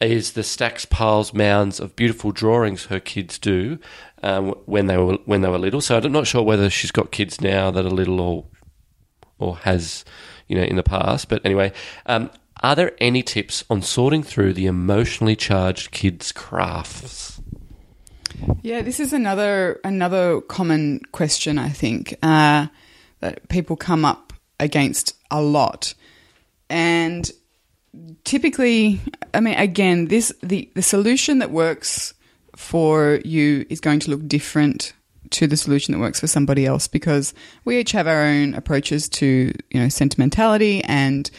is 0.02 0.34
the 0.34 0.44
stacks, 0.44 0.86
piles, 0.86 1.34
mounds 1.34 1.80
of 1.80 1.96
beautiful 1.96 2.32
drawings 2.32 2.86
her 2.86 3.00
kids 3.00 3.38
do 3.38 3.80
um, 4.24 4.50
when 4.66 4.86
they 4.86 4.98
were 4.98 5.18
when 5.26 5.42
they 5.42 5.50
were 5.50 5.58
little. 5.58 5.82
So 5.82 5.98
I'm 5.98 6.12
not 6.12 6.28
sure 6.28 6.44
whether 6.44 6.70
she's 6.70 6.92
got 6.92 7.12
kids 7.12 7.42
now 7.42 7.72
that 7.72 7.86
are 7.86 7.90
little 7.90 8.20
or 8.22 8.46
or 9.38 9.58
has 9.58 10.06
you 10.48 10.56
know 10.56 10.64
in 10.64 10.76
the 10.76 10.84
past. 10.84 11.30
But 11.30 11.46
anyway, 11.46 11.74
um, 12.06 12.30
are 12.62 12.76
there 12.76 12.94
any 13.00 13.24
tips 13.24 13.64
on 13.70 13.82
sorting 13.82 14.24
through 14.24 14.54
the 14.54 14.66
emotionally 14.68 15.36
charged 15.36 15.92
kids' 15.92 16.32
crafts? 16.32 17.42
Yeah, 18.62 18.82
this 18.82 19.00
is 19.00 19.12
another 19.12 19.80
another 19.84 20.42
common 20.42 21.02
question 21.12 21.58
I 21.58 21.70
think 21.70 22.16
uh, 22.24 22.68
that 23.20 23.50
people 23.50 23.76
come 23.76 24.06
up 24.06 24.34
against 24.60 25.16
a 25.32 25.42
lot, 25.42 25.94
and 26.70 27.30
typically, 28.24 29.00
I 29.34 29.40
mean, 29.40 29.56
again, 29.56 30.06
this 30.06 30.34
the 30.42 30.70
the 30.76 30.82
solution 30.82 31.40
that 31.40 31.52
works 31.52 32.14
for 32.56 33.20
you 33.24 33.66
is 33.70 33.80
going 33.80 34.00
to 34.02 34.12
look 34.12 34.28
different 34.28 34.94
to 35.32 35.48
the 35.48 35.58
solution 35.58 35.94
that 35.94 36.00
works 36.00 36.20
for 36.20 36.28
somebody 36.28 36.66
else 36.66 36.88
because 36.88 37.34
we 37.64 37.78
each 37.80 37.92
have 37.92 38.08
our 38.08 38.24
own 38.24 38.54
approaches 38.56 39.08
to 39.08 39.54
you 39.70 39.80
know 39.80 39.90
sentimentality 39.90 40.84
and 40.86 41.30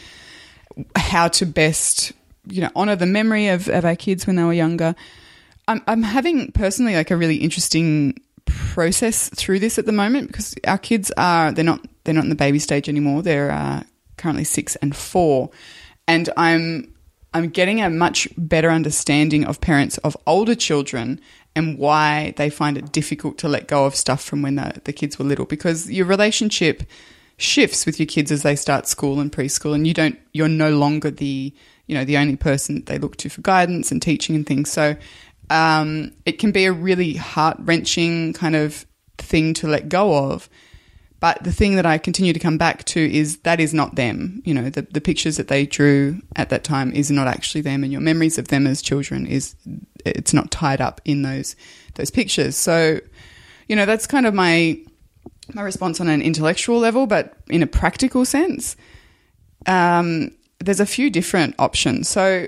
how 0.95 1.27
to 1.27 1.45
best 1.45 2.13
you 2.47 2.61
know 2.61 2.69
honor 2.75 2.95
the 2.95 3.05
memory 3.05 3.49
of, 3.49 3.67
of 3.67 3.85
our 3.85 3.95
kids 3.95 4.25
when 4.25 4.35
they 4.35 4.43
were 4.43 4.53
younger. 4.53 4.95
I'm 5.67 5.81
I'm 5.87 6.03
having 6.03 6.51
personally 6.51 6.95
like 6.95 7.11
a 7.11 7.17
really 7.17 7.37
interesting 7.37 8.19
process 8.45 9.29
through 9.29 9.59
this 9.59 9.77
at 9.77 9.85
the 9.85 9.91
moment 9.91 10.27
because 10.27 10.55
our 10.65 10.77
kids 10.77 11.11
are 11.17 11.51
they're 11.51 11.63
not 11.63 11.85
they're 12.03 12.13
not 12.13 12.23
in 12.23 12.29
the 12.29 12.35
baby 12.35 12.59
stage 12.59 12.89
anymore. 12.89 13.21
They're 13.21 13.51
uh, 13.51 13.83
currently 14.17 14.43
six 14.43 14.75
and 14.77 14.95
four, 14.95 15.51
and 16.07 16.29
I'm 16.37 16.90
I'm 17.33 17.49
getting 17.49 17.81
a 17.81 17.89
much 17.89 18.27
better 18.37 18.69
understanding 18.69 19.45
of 19.45 19.61
parents 19.61 19.97
of 19.99 20.17
older 20.27 20.55
children 20.55 21.21
and 21.55 21.77
why 21.77 22.33
they 22.37 22.49
find 22.49 22.77
it 22.77 22.91
difficult 22.91 23.37
to 23.39 23.47
let 23.47 23.67
go 23.67 23.85
of 23.85 23.95
stuff 23.95 24.23
from 24.23 24.41
when 24.41 24.55
the, 24.55 24.81
the 24.83 24.93
kids 24.93 25.17
were 25.17 25.25
little 25.25 25.45
because 25.45 25.89
your 25.89 26.05
relationship 26.05 26.83
shifts 27.37 27.85
with 27.85 27.99
your 27.99 28.05
kids 28.05 28.31
as 28.31 28.43
they 28.43 28.55
start 28.55 28.87
school 28.87 29.19
and 29.19 29.31
preschool 29.31 29.73
and 29.73 29.87
you 29.87 29.93
don't 29.93 30.19
you're 30.31 30.47
no 30.47 30.69
longer 30.69 31.09
the 31.09 31.51
you 31.87 31.95
know 31.95 32.05
the 32.05 32.17
only 32.17 32.35
person 32.35 32.83
they 32.85 32.99
look 32.99 33.17
to 33.17 33.29
for 33.29 33.41
guidance 33.41 33.91
and 33.91 34.01
teaching 34.01 34.35
and 34.35 34.45
things. 34.45 34.71
So 34.71 34.95
um, 35.49 36.13
it 36.25 36.33
can 36.33 36.51
be 36.51 36.65
a 36.65 36.71
really 36.71 37.13
heart 37.13 37.57
wrenching 37.59 38.33
kind 38.33 38.55
of 38.55 38.85
thing 39.17 39.53
to 39.55 39.67
let 39.67 39.89
go 39.89 40.31
of 40.31 40.49
but 41.21 41.43
the 41.43 41.51
thing 41.51 41.75
that 41.75 41.85
I 41.85 41.99
continue 41.99 42.33
to 42.33 42.39
come 42.39 42.57
back 42.57 42.83
to 42.85 42.99
is 42.99 43.37
that 43.41 43.59
is 43.59 43.75
not 43.75 43.93
them. 43.93 44.41
You 44.43 44.55
know, 44.55 44.71
the, 44.71 44.81
the 44.81 44.99
pictures 44.99 45.37
that 45.37 45.49
they 45.49 45.67
drew 45.67 46.19
at 46.35 46.49
that 46.49 46.63
time 46.63 46.91
is 46.91 47.11
not 47.11 47.27
actually 47.27 47.61
them, 47.61 47.83
and 47.83 47.91
your 47.91 48.01
memories 48.01 48.39
of 48.39 48.47
them 48.47 48.65
as 48.65 48.81
children 48.81 49.27
is 49.27 49.55
it's 50.03 50.33
not 50.33 50.49
tied 50.49 50.81
up 50.81 50.99
in 51.05 51.21
those 51.21 51.55
those 51.93 52.09
pictures. 52.09 52.57
So, 52.57 52.99
you 53.67 53.75
know, 53.75 53.85
that's 53.85 54.07
kind 54.07 54.25
of 54.25 54.33
my 54.33 54.79
my 55.53 55.61
response 55.61 56.01
on 56.01 56.07
an 56.07 56.23
intellectual 56.23 56.79
level, 56.79 57.05
but 57.05 57.35
in 57.49 57.61
a 57.61 57.67
practical 57.67 58.25
sense, 58.25 58.75
um, 59.67 60.31
there's 60.59 60.79
a 60.79 60.87
few 60.87 61.11
different 61.11 61.53
options. 61.59 62.09
So, 62.09 62.47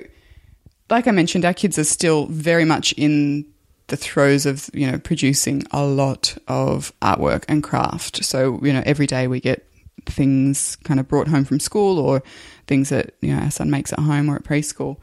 like 0.90 1.08
I 1.08 1.12
mentioned, 1.12 1.46
our 1.46 1.54
kids 1.54 1.78
are 1.78 1.84
still 1.84 2.26
very 2.26 2.66
much 2.66 2.92
in 2.94 3.46
the 3.88 3.98
throes 3.98 4.46
of 4.46 4.70
you 4.74 4.90
know 4.90 4.98
producing 5.00 5.64
a 5.72 5.84
lot 5.84 6.38
of 6.48 6.92
artwork 7.02 7.46
and 7.48 7.64
craft. 7.64 8.24
So 8.24 8.60
you 8.64 8.74
know 8.74 8.84
every 8.86 9.08
day 9.08 9.28
we 9.28 9.40
get 9.40 9.68
things 10.06 10.76
kind 10.84 11.00
of 11.00 11.08
brought 11.08 11.28
home 11.28 11.46
from 11.46 11.60
school 11.60 12.00
or 12.00 12.24
things 12.68 12.90
that 12.90 13.14
you 13.22 13.34
know 13.36 13.42
our 13.42 13.52
son 13.52 13.70
makes 13.70 13.94
at 13.94 14.00
home 14.00 14.30
or 14.30 14.36
at 14.36 14.44
preschool. 14.44 14.98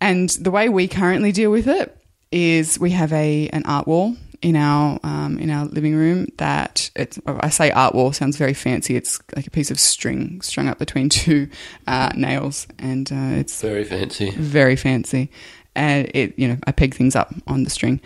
And 0.00 0.28
the 0.30 0.50
way 0.50 0.68
we 0.68 0.88
currently 0.88 1.32
deal 1.32 1.50
with 1.50 1.68
it 1.68 1.96
is 2.30 2.78
we 2.78 2.90
have 2.90 3.12
a 3.12 3.48
an 3.50 3.64
art 3.64 3.86
wall 3.86 4.16
in 4.44 4.56
our 4.56 5.00
um, 5.02 5.38
in 5.38 5.48
our 5.48 5.64
living 5.64 5.94
room 5.94 6.26
that 6.36 6.90
it's 6.94 7.18
I 7.26 7.48
say 7.48 7.70
art 7.70 7.94
wall 7.94 8.12
sounds 8.12 8.36
very 8.36 8.52
fancy. 8.52 8.94
It's 8.94 9.18
like 9.34 9.46
a 9.46 9.50
piece 9.50 9.70
of 9.70 9.80
string 9.80 10.42
strung 10.42 10.68
up 10.68 10.78
between 10.78 11.08
two 11.24 11.48
uh, 11.86 12.10
nails, 12.14 12.66
and 12.78 13.10
uh, 13.10 13.40
it's 13.40 13.62
very 13.62 13.84
fancy. 13.84 14.30
Very 14.30 14.76
fancy. 14.76 15.30
And 15.74 16.10
it 16.14 16.38
you 16.38 16.48
know 16.48 16.58
I 16.66 16.72
peg 16.72 16.94
things 16.94 17.16
up 17.16 17.34
on 17.46 17.64
the 17.64 17.70
string. 17.70 18.00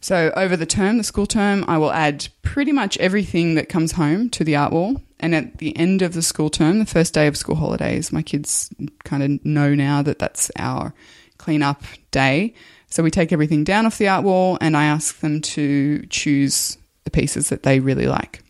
So 0.00 0.32
over 0.36 0.56
the 0.56 0.66
term, 0.66 0.98
the 0.98 1.04
school 1.04 1.26
term, 1.26 1.64
I 1.66 1.78
will 1.78 1.92
add 1.92 2.28
pretty 2.42 2.72
much 2.72 2.96
everything 2.98 3.56
that 3.56 3.68
comes 3.68 3.92
home 3.92 4.30
to 4.30 4.44
the 4.44 4.56
art 4.56 4.72
wall. 4.72 5.00
And 5.20 5.34
at 5.34 5.58
the 5.58 5.76
end 5.76 6.02
of 6.02 6.14
the 6.14 6.22
school 6.22 6.50
term, 6.50 6.78
the 6.78 6.86
first 6.86 7.14
day 7.14 7.26
of 7.26 7.36
school 7.36 7.56
holidays, 7.56 8.12
my 8.12 8.22
kids 8.22 8.72
kind 9.02 9.22
of 9.22 9.44
know 9.44 9.74
now 9.74 10.02
that 10.02 10.20
that's 10.20 10.50
our 10.56 10.94
clean 11.36 11.62
up 11.62 11.82
day. 12.12 12.54
So 12.90 13.02
we 13.02 13.10
take 13.10 13.32
everything 13.32 13.64
down 13.64 13.86
off 13.86 13.98
the 13.98 14.08
art 14.08 14.24
wall 14.24 14.56
and 14.60 14.76
I 14.76 14.84
ask 14.84 15.18
them 15.20 15.40
to 15.40 16.06
choose 16.06 16.78
the 17.04 17.10
pieces 17.10 17.48
that 17.48 17.64
they 17.64 17.80
really 17.80 18.06
like. 18.06 18.42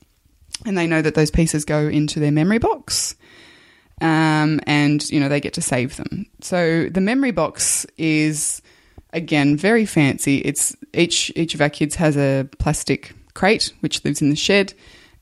And 0.66 0.76
they 0.76 0.86
know 0.86 1.00
that 1.00 1.14
those 1.14 1.30
pieces 1.30 1.64
go 1.64 1.88
into 1.88 2.20
their 2.20 2.32
memory 2.32 2.58
box. 2.58 3.14
Um, 4.00 4.60
and, 4.66 5.08
you 5.10 5.18
know, 5.18 5.28
they 5.28 5.40
get 5.40 5.54
to 5.54 5.62
save 5.62 5.96
them. 5.96 6.26
So 6.40 6.88
the 6.88 7.00
memory 7.00 7.32
box 7.32 7.86
is 7.96 8.62
again 9.12 9.56
very 9.56 9.86
fancy. 9.86 10.38
It's 10.38 10.76
each 10.94 11.32
each 11.34 11.54
of 11.54 11.60
our 11.60 11.70
kids 11.70 11.96
has 11.96 12.16
a 12.16 12.48
plastic 12.58 13.14
crate 13.34 13.72
which 13.80 14.04
lives 14.04 14.22
in 14.22 14.30
the 14.30 14.36
shed, 14.36 14.74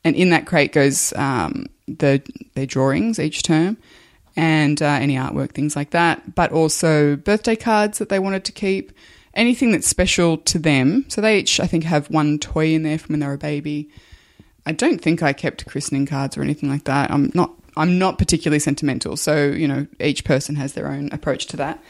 and 0.04 0.16
in 0.16 0.30
that 0.30 0.46
crate 0.46 0.72
goes 0.72 1.12
um, 1.14 1.66
the 1.88 2.20
their 2.54 2.66
drawings 2.66 3.18
each 3.18 3.42
term 3.42 3.78
and 4.36 4.82
uh, 4.82 4.98
any 5.00 5.16
artwork, 5.16 5.52
things 5.52 5.74
like 5.74 5.90
that. 5.90 6.34
But 6.34 6.52
also 6.52 7.16
birthday 7.16 7.56
cards 7.56 7.98
that 7.98 8.10
they 8.10 8.18
wanted 8.18 8.44
to 8.44 8.52
keep, 8.52 8.92
anything 9.32 9.72
that's 9.72 9.86
special 9.86 10.36
to 10.38 10.58
them. 10.58 11.06
So 11.08 11.20
they 11.20 11.38
each, 11.38 11.60
I 11.60 11.66
think, 11.66 11.84
have 11.84 12.10
one 12.10 12.38
toy 12.38 12.74
in 12.74 12.82
there 12.82 12.98
from 12.98 13.14
when 13.14 13.20
they 13.20 13.26
were 13.26 13.32
a 13.34 13.38
baby. 13.38 13.88
I 14.66 14.72
don't 14.72 15.00
think 15.00 15.22
I 15.22 15.32
kept 15.32 15.66
christening 15.66 16.06
cards 16.06 16.36
or 16.36 16.42
anything 16.42 16.68
like 16.68 16.84
that. 16.84 17.10
I'm 17.10 17.30
not. 17.34 17.52
I'm 17.76 17.98
not 17.98 18.18
particularly 18.18 18.58
sentimental, 18.58 19.16
so 19.16 19.46
you 19.46 19.68
know 19.68 19.86
each 20.00 20.24
person 20.24 20.56
has 20.56 20.72
their 20.72 20.88
own 20.88 21.10
approach 21.12 21.46
to 21.46 21.56
that. 21.58 21.82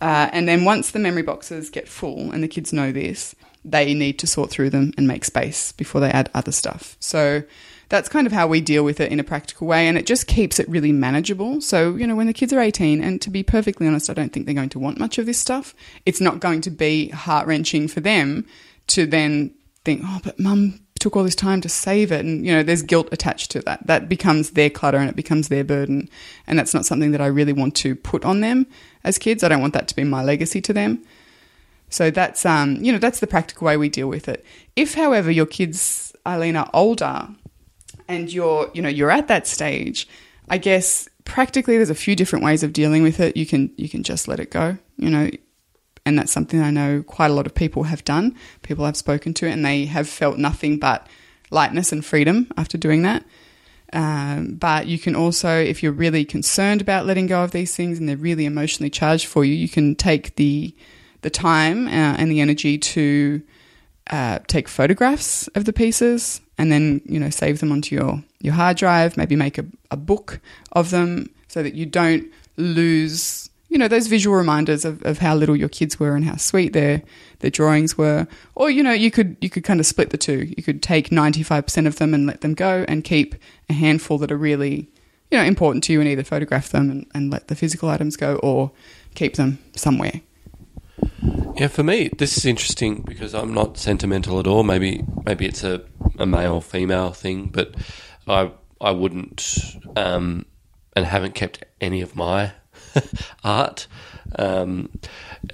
Uh, 0.00 0.28
and 0.32 0.48
then 0.48 0.64
once 0.64 0.92
the 0.92 0.98
memory 0.98 1.22
boxes 1.22 1.70
get 1.70 1.88
full, 1.88 2.30
and 2.30 2.42
the 2.42 2.48
kids 2.48 2.72
know 2.72 2.92
this, 2.92 3.34
they 3.64 3.94
need 3.94 4.18
to 4.20 4.26
sort 4.26 4.50
through 4.50 4.70
them 4.70 4.92
and 4.96 5.08
make 5.08 5.24
space 5.24 5.72
before 5.72 6.00
they 6.00 6.10
add 6.10 6.30
other 6.34 6.52
stuff. 6.52 6.96
So 7.00 7.42
that's 7.88 8.08
kind 8.08 8.26
of 8.26 8.32
how 8.32 8.46
we 8.46 8.60
deal 8.60 8.84
with 8.84 9.00
it 9.00 9.10
in 9.10 9.18
a 9.18 9.24
practical 9.24 9.66
way, 9.66 9.88
and 9.88 9.98
it 9.98 10.06
just 10.06 10.26
keeps 10.26 10.58
it 10.58 10.68
really 10.68 10.92
manageable. 10.92 11.60
So, 11.60 11.96
you 11.96 12.06
know, 12.06 12.16
when 12.16 12.26
the 12.26 12.32
kids 12.32 12.52
are 12.52 12.60
18, 12.60 13.02
and 13.02 13.20
to 13.22 13.30
be 13.30 13.42
perfectly 13.42 13.86
honest, 13.86 14.10
I 14.10 14.14
don't 14.14 14.32
think 14.32 14.46
they're 14.46 14.54
going 14.54 14.68
to 14.70 14.78
want 14.78 14.98
much 14.98 15.18
of 15.18 15.26
this 15.26 15.38
stuff. 15.38 15.74
It's 16.06 16.20
not 16.20 16.40
going 16.40 16.60
to 16.62 16.70
be 16.70 17.08
heart 17.08 17.46
wrenching 17.46 17.88
for 17.88 18.00
them 18.00 18.46
to 18.88 19.06
then 19.06 19.54
think, 19.84 20.02
oh, 20.04 20.20
but 20.22 20.38
mum 20.38 20.80
took 20.98 21.16
all 21.16 21.24
this 21.24 21.34
time 21.34 21.60
to 21.60 21.68
save 21.68 22.12
it. 22.12 22.24
And, 22.24 22.44
you 22.46 22.52
know, 22.52 22.62
there's 22.62 22.82
guilt 22.82 23.08
attached 23.12 23.50
to 23.52 23.60
that. 23.62 23.86
That 23.86 24.08
becomes 24.08 24.50
their 24.50 24.70
clutter 24.70 24.98
and 24.98 25.08
it 25.08 25.16
becomes 25.16 25.48
their 25.48 25.64
burden. 25.64 26.08
And 26.46 26.58
that's 26.58 26.74
not 26.74 26.86
something 26.86 27.12
that 27.12 27.20
I 27.20 27.26
really 27.26 27.52
want 27.52 27.74
to 27.76 27.94
put 27.94 28.24
on 28.24 28.40
them 28.40 28.66
as 29.04 29.18
kids. 29.18 29.42
I 29.42 29.48
don't 29.48 29.60
want 29.60 29.74
that 29.74 29.88
to 29.88 29.96
be 29.96 30.04
my 30.04 30.22
legacy 30.22 30.60
to 30.62 30.72
them. 30.72 31.04
So 31.90 32.10
that's, 32.10 32.44
um, 32.44 32.76
you 32.84 32.92
know, 32.92 32.98
that's 32.98 33.20
the 33.20 33.26
practical 33.26 33.66
way 33.66 33.76
we 33.76 33.88
deal 33.88 34.08
with 34.08 34.28
it. 34.28 34.44
If, 34.76 34.94
however, 34.94 35.30
your 35.30 35.46
kids, 35.46 36.14
Eileen, 36.26 36.56
are 36.56 36.70
older 36.74 37.28
and 38.06 38.32
you're, 38.32 38.70
you 38.74 38.82
know, 38.82 38.88
you're 38.88 39.10
at 39.10 39.28
that 39.28 39.46
stage, 39.46 40.08
I 40.48 40.58
guess 40.58 41.08
practically 41.24 41.76
there's 41.76 41.90
a 41.90 41.94
few 41.94 42.16
different 42.16 42.44
ways 42.44 42.62
of 42.62 42.72
dealing 42.72 43.02
with 43.02 43.20
it. 43.20 43.36
You 43.36 43.46
can, 43.46 43.72
you 43.76 43.88
can 43.88 44.02
just 44.02 44.28
let 44.28 44.40
it 44.40 44.50
go, 44.50 44.76
you 44.96 45.10
know, 45.10 45.30
and 46.08 46.18
that's 46.18 46.32
something 46.32 46.62
I 46.62 46.70
know 46.70 47.02
quite 47.06 47.30
a 47.30 47.34
lot 47.34 47.46
of 47.46 47.54
people 47.54 47.84
have 47.84 48.02
done. 48.04 48.34
People 48.62 48.86
I've 48.86 48.96
spoken 48.96 49.34
to, 49.34 49.46
and 49.46 49.64
they 49.64 49.84
have 49.84 50.08
felt 50.08 50.38
nothing 50.38 50.78
but 50.78 51.06
lightness 51.50 51.92
and 51.92 52.04
freedom 52.04 52.50
after 52.56 52.78
doing 52.78 53.02
that. 53.02 53.24
Um, 53.92 54.54
but 54.54 54.86
you 54.86 54.98
can 54.98 55.14
also, 55.14 55.50
if 55.50 55.82
you're 55.82 55.92
really 55.92 56.24
concerned 56.24 56.80
about 56.80 57.06
letting 57.06 57.26
go 57.26 57.44
of 57.44 57.52
these 57.52 57.76
things 57.76 57.98
and 57.98 58.08
they're 58.08 58.16
really 58.16 58.46
emotionally 58.46 58.90
charged 58.90 59.26
for 59.26 59.44
you, 59.44 59.54
you 59.54 59.68
can 59.68 59.94
take 59.94 60.36
the 60.36 60.74
the 61.20 61.30
time 61.30 61.88
uh, 61.88 62.14
and 62.16 62.30
the 62.30 62.40
energy 62.40 62.78
to 62.78 63.42
uh, 64.10 64.38
take 64.46 64.68
photographs 64.68 65.48
of 65.48 65.64
the 65.64 65.72
pieces 65.72 66.40
and 66.56 66.70
then 66.70 67.00
you 67.06 67.18
know 67.18 67.28
save 67.28 67.58
them 67.58 67.72
onto 67.72 67.94
your 67.94 68.22
your 68.40 68.54
hard 68.54 68.76
drive. 68.76 69.16
Maybe 69.16 69.36
make 69.36 69.58
a, 69.58 69.66
a 69.90 69.96
book 69.96 70.40
of 70.72 70.90
them 70.90 71.30
so 71.48 71.62
that 71.62 71.74
you 71.74 71.86
don't 71.86 72.30
lose 72.56 73.47
you 73.68 73.76
know 73.78 73.88
those 73.88 74.06
visual 74.06 74.36
reminders 74.36 74.84
of, 74.84 75.02
of 75.04 75.18
how 75.18 75.34
little 75.34 75.56
your 75.56 75.68
kids 75.68 76.00
were 76.00 76.16
and 76.16 76.24
how 76.24 76.36
sweet 76.36 76.72
their 76.72 77.02
their 77.40 77.50
drawings 77.50 77.96
were. 77.96 78.26
Or 78.54 78.70
you 78.70 78.82
know 78.82 78.92
you 78.92 79.10
could 79.10 79.36
you 79.40 79.50
could 79.50 79.64
kind 79.64 79.80
of 79.80 79.86
split 79.86 80.10
the 80.10 80.18
two. 80.18 80.52
You 80.56 80.62
could 80.62 80.82
take 80.82 81.10
95% 81.10 81.86
of 81.86 81.96
them 81.96 82.14
and 82.14 82.26
let 82.26 82.40
them 82.40 82.54
go 82.54 82.84
and 82.88 83.04
keep 83.04 83.34
a 83.68 83.72
handful 83.74 84.18
that 84.18 84.32
are 84.32 84.38
really 84.38 84.88
you 85.30 85.38
know 85.38 85.44
important 85.44 85.84
to 85.84 85.92
you 85.92 86.00
and 86.00 86.08
either 86.08 86.24
photograph 86.24 86.70
them 86.70 86.90
and, 86.90 87.06
and 87.14 87.30
let 87.30 87.48
the 87.48 87.54
physical 87.54 87.88
items 87.88 88.16
go 88.16 88.36
or 88.36 88.72
keep 89.14 89.36
them 89.36 89.58
somewhere. 89.76 90.22
Yeah, 91.56 91.68
for 91.68 91.82
me, 91.82 92.08
this 92.16 92.36
is 92.36 92.44
interesting 92.44 93.02
because 93.02 93.34
I'm 93.34 93.52
not 93.52 93.78
sentimental 93.78 94.38
at 94.40 94.46
all. 94.46 94.62
Maybe 94.62 95.04
maybe 95.26 95.44
it's 95.44 95.62
a, 95.62 95.82
a 96.18 96.24
male 96.24 96.60
female 96.60 97.12
thing, 97.12 97.46
but 97.46 97.74
I 98.26 98.52
I 98.80 98.92
wouldn't 98.92 99.76
um, 99.96 100.46
and 100.96 101.04
haven't 101.04 101.34
kept 101.34 101.64
any 101.80 102.00
of 102.00 102.16
my 102.16 102.52
art. 103.44 103.86
Um, 104.36 104.90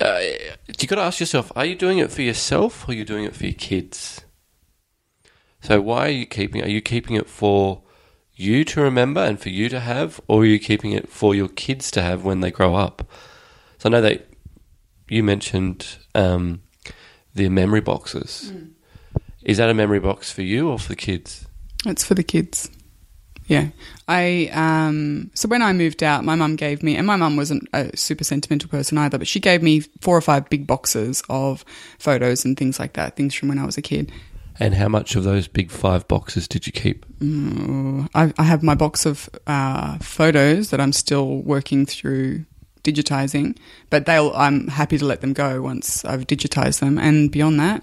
uh, 0.01 0.21
you 0.79 0.89
got 0.89 0.97
to 0.97 1.03
ask 1.03 1.21
yourself: 1.21 1.53
Are 1.57 1.65
you 1.65 1.75
doing 1.75 1.99
it 1.99 2.11
for 2.11 2.23
yourself, 2.23 2.89
or 2.89 2.93
are 2.93 2.95
you 2.95 3.05
doing 3.05 3.25
it 3.25 3.35
for 3.35 3.45
your 3.45 3.55
kids? 3.55 4.25
So 5.61 5.81
why 5.81 6.07
are 6.07 6.11
you 6.11 6.27
keeping? 6.27 6.63
Are 6.63 6.69
you 6.69 6.81
keeping 6.81 7.17
it 7.17 7.29
for 7.29 7.83
you 8.35 8.65
to 8.65 8.81
remember 8.81 9.21
and 9.21 9.41
for 9.41 9.49
you 9.49 9.69
to 9.69 9.81
have, 9.81 10.21
or 10.29 10.43
are 10.43 10.47
you 10.47 10.59
keeping 10.59 10.93
it 10.93 11.09
for 11.09 11.35
your 11.35 11.49
kids 11.49 11.91
to 11.93 12.03
have 12.03 12.25
when 12.25 12.41
they 12.41 12.51
grow 12.51 12.75
up? 12.75 13.09
So 13.79 13.89
I 13.89 13.93
know 13.93 14.01
that 14.03 14.29
you 15.09 15.23
mentioned 15.23 15.99
um, 16.15 16.63
the 17.35 17.49
memory 17.49 17.81
boxes. 17.81 18.53
Mm. 18.53 18.71
Is 19.43 19.59
that 19.59 19.71
a 19.71 19.75
memory 19.75 20.01
box 20.01 20.33
for 20.33 20.43
you 20.43 20.71
or 20.71 20.79
for 20.79 20.89
the 20.89 20.97
kids? 20.97 21.47
It's 21.87 22.05
for 22.05 22.15
the 22.15 22.23
kids. 22.23 22.71
Yeah, 23.47 23.69
I 24.09 24.51
um, 24.55 25.31
so 25.35 25.49
when 25.49 25.61
I 25.61 25.73
moved 25.75 26.03
out, 26.03 26.25
my 26.25 26.35
mum 26.35 26.57
gave 26.57 26.83
me, 26.83 26.97
and 26.97 27.07
my 27.07 27.17
mum 27.17 27.37
wasn't 27.37 27.69
a 27.75 27.95
super 27.97 28.25
sentimental 28.25 28.71
person 28.71 28.97
either, 28.97 29.19
but 29.19 29.29
she 29.29 29.39
gave 29.39 29.63
me 29.63 29.81
four 30.01 30.17
or 30.17 30.23
five 30.23 30.49
big 30.49 30.67
boxes 30.67 31.23
of 31.29 31.65
photos 31.99 32.45
and 32.45 32.57
things 32.57 32.79
like 32.79 32.95
that, 32.95 33.17
things 33.17 33.35
from 33.35 33.51
when 33.51 33.59
I 33.59 33.67
was 33.67 33.77
a 33.77 33.83
kid. 33.83 34.11
And 34.61 34.75
how 34.75 34.89
much 34.89 35.17
of 35.17 35.25
those 35.25 35.49
big 35.49 35.71
five 35.71 36.07
boxes 36.07 36.47
did 36.47 36.67
you 36.67 36.73
keep? 36.73 37.05
Mm, 37.19 38.09
I, 38.15 38.33
I, 38.39 38.45
have 38.45 38.63
my 38.63 38.77
box 38.77 39.05
of 39.05 39.29
uh, 39.49 39.99
photos 39.99 40.71
that 40.71 40.81
I'm 40.81 40.93
still 40.93 41.39
working 41.39 41.87
through 41.87 42.45
digitizing, 42.85 43.59
but 43.91 44.07
they'll. 44.07 44.33
I'm 44.35 44.69
happy 44.69 44.97
to 44.97 45.05
let 45.05 45.23
them 45.23 45.33
go 45.33 45.61
once 45.61 46.05
I've 46.05 46.27
digitized 46.27 46.81
them, 46.81 46.99
and 46.99 47.33
beyond 47.33 47.59
that, 47.59 47.83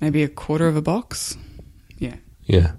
maybe 0.00 0.22
a 0.22 0.28
quarter 0.28 0.68
of 0.68 0.76
a 0.76 0.82
box. 0.82 1.36
Yeah. 1.98 2.16
Yeah. 2.44 2.72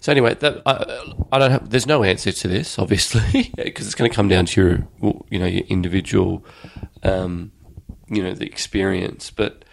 So 0.00 0.12
anyway, 0.12 0.34
that, 0.34 0.62
I, 0.66 1.14
I 1.32 1.38
don't 1.38 1.50
have. 1.50 1.70
There's 1.70 1.86
no 1.86 2.02
answer 2.02 2.32
to 2.32 2.48
this, 2.48 2.78
obviously, 2.78 3.52
because 3.56 3.86
it's 3.86 3.94
going 3.94 4.10
to 4.10 4.14
come 4.14 4.28
down 4.28 4.46
to 4.46 4.60
your, 4.60 5.22
you 5.30 5.38
know, 5.38 5.46
your 5.46 5.64
individual, 5.68 6.44
um, 7.02 7.52
you 8.08 8.22
know, 8.22 8.34
the 8.34 8.46
experience. 8.46 9.30
But 9.30 9.64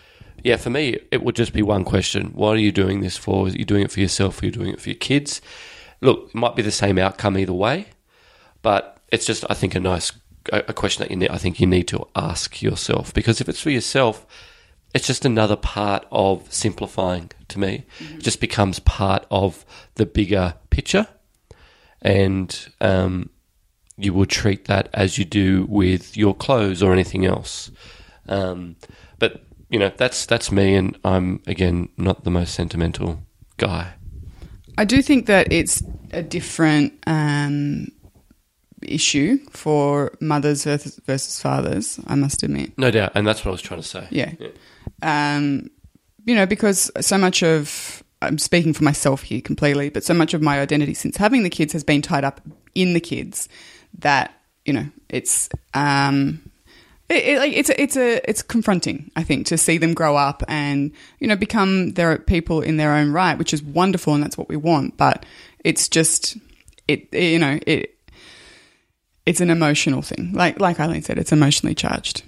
yeah, 0.43 0.57
for 0.57 0.69
me, 0.69 0.97
it 1.11 1.23
would 1.23 1.35
just 1.35 1.53
be 1.53 1.61
one 1.61 1.83
question: 1.83 2.27
What 2.27 2.51
are 2.51 2.59
you 2.59 2.71
doing 2.71 3.01
this 3.01 3.17
for? 3.17 3.47
Are 3.47 3.49
you 3.49 3.65
doing 3.65 3.83
it 3.83 3.91
for 3.91 3.99
yourself? 3.99 4.41
Are 4.41 4.45
you 4.45 4.51
doing 4.51 4.73
it 4.73 4.81
for 4.81 4.89
your 4.89 4.97
kids? 4.97 5.41
Look, 6.01 6.29
it 6.29 6.35
might 6.35 6.55
be 6.55 6.61
the 6.61 6.71
same 6.71 6.97
outcome 6.97 7.37
either 7.37 7.53
way, 7.53 7.87
but 8.61 9.01
it's 9.09 9.25
just, 9.25 9.43
I 9.49 9.53
think, 9.53 9.75
a 9.75 9.79
nice 9.79 10.13
a 10.51 10.73
question 10.73 11.03
that 11.03 11.11
you 11.11 11.17
need, 11.17 11.29
I 11.29 11.37
think 11.37 11.59
you 11.59 11.67
need 11.67 11.87
to 11.89 12.07
ask 12.15 12.61
yourself 12.61 13.13
because 13.13 13.41
if 13.41 13.49
it's 13.49 13.61
for 13.61 13.69
yourself, 13.69 14.25
it's 14.93 15.07
just 15.07 15.25
another 15.25 15.55
part 15.55 16.05
of 16.11 16.51
simplifying 16.51 17.31
to 17.49 17.59
me. 17.59 17.85
Mm-hmm. 17.99 18.17
It 18.17 18.23
just 18.23 18.41
becomes 18.41 18.79
part 18.79 19.25
of 19.29 19.65
the 19.95 20.05
bigger 20.05 20.55
picture, 20.69 21.07
and 22.01 22.67
um, 22.81 23.29
you 23.97 24.13
will 24.13 24.25
treat 24.25 24.65
that 24.65 24.89
as 24.93 25.17
you 25.17 25.25
do 25.25 25.65
with 25.69 26.17
your 26.17 26.33
clothes 26.33 26.81
or 26.81 26.93
anything 26.93 27.25
else. 27.25 27.71
Um, 28.27 28.75
but 29.19 29.43
you 29.69 29.79
know, 29.79 29.91
that's 29.95 30.25
that's 30.25 30.51
me, 30.51 30.75
and 30.75 30.97
I'm 31.03 31.41
again 31.45 31.89
not 31.97 32.23
the 32.23 32.31
most 32.31 32.53
sentimental 32.53 33.21
guy. 33.57 33.93
I 34.77 34.85
do 34.85 35.01
think 35.01 35.25
that 35.25 35.51
it's 35.51 35.83
a 36.11 36.23
different 36.23 36.93
um, 37.05 37.89
issue 38.81 39.39
for 39.51 40.13
mothers 40.21 40.63
versus, 40.63 40.99
versus 41.05 41.41
fathers, 41.41 41.99
I 42.07 42.15
must 42.15 42.43
admit. 42.43 42.77
No 42.77 42.91
doubt. 42.91 43.11
And 43.15 43.27
that's 43.27 43.43
what 43.43 43.49
I 43.49 43.51
was 43.51 43.61
trying 43.61 43.81
to 43.81 43.87
say. 43.87 44.07
Yeah. 44.09 44.33
yeah. 44.39 44.49
Um, 45.01 45.69
you 46.25 46.35
know, 46.35 46.45
because 46.45 46.91
so 46.99 47.17
much 47.17 47.41
of, 47.43 48.03
I'm 48.21 48.37
speaking 48.37 48.73
for 48.73 48.83
myself 48.83 49.23
here 49.23 49.41
completely, 49.41 49.89
but 49.89 50.03
so 50.03 50.13
much 50.13 50.33
of 50.33 50.41
my 50.41 50.59
identity 50.59 50.93
since 50.93 51.17
having 51.17 51.43
the 51.43 51.49
kids 51.49 51.73
has 51.73 51.83
been 51.83 52.01
tied 52.01 52.23
up 52.23 52.41
in 52.75 52.93
the 52.93 52.99
kids 52.99 53.49
that, 53.99 54.33
you 54.65 54.73
know, 54.73 54.85
it's, 55.09 55.49
um, 55.73 56.41
it, 57.09 57.23
it, 57.23 57.39
like 57.39 57.53
it's 57.53 57.69
a, 57.69 57.81
it's 57.81 57.97
a 57.97 58.29
it's 58.29 58.41
confronting, 58.43 59.09
I 59.15 59.23
think, 59.23 59.47
to 59.47 59.57
see 59.57 59.79
them 59.79 59.95
grow 59.95 60.15
up 60.15 60.43
and 60.47 60.91
you 61.19 61.27
know 61.27 61.35
become 61.35 61.93
their 61.93 62.19
people 62.19 62.61
in 62.61 62.77
their 62.77 62.93
own 62.93 63.11
right, 63.11 63.37
which 63.37 63.51
is 63.51 63.63
wonderful 63.63 64.13
and 64.13 64.21
that's 64.23 64.37
what 64.37 64.47
we 64.47 64.55
want. 64.55 64.95
But 64.95 65.25
it's 65.63 65.89
just 65.89 66.37
it 66.87 67.11
you 67.11 67.39
know 67.39 67.59
it 67.65 67.95
it's 69.25 69.41
an 69.41 69.49
emotional 69.49 70.03
thing. 70.03 70.33
Like 70.33 70.59
like 70.59 70.79
Eileen 70.79 71.01
said, 71.01 71.17
it's 71.17 71.31
emotionally 71.31 71.73
charged. 71.73 72.23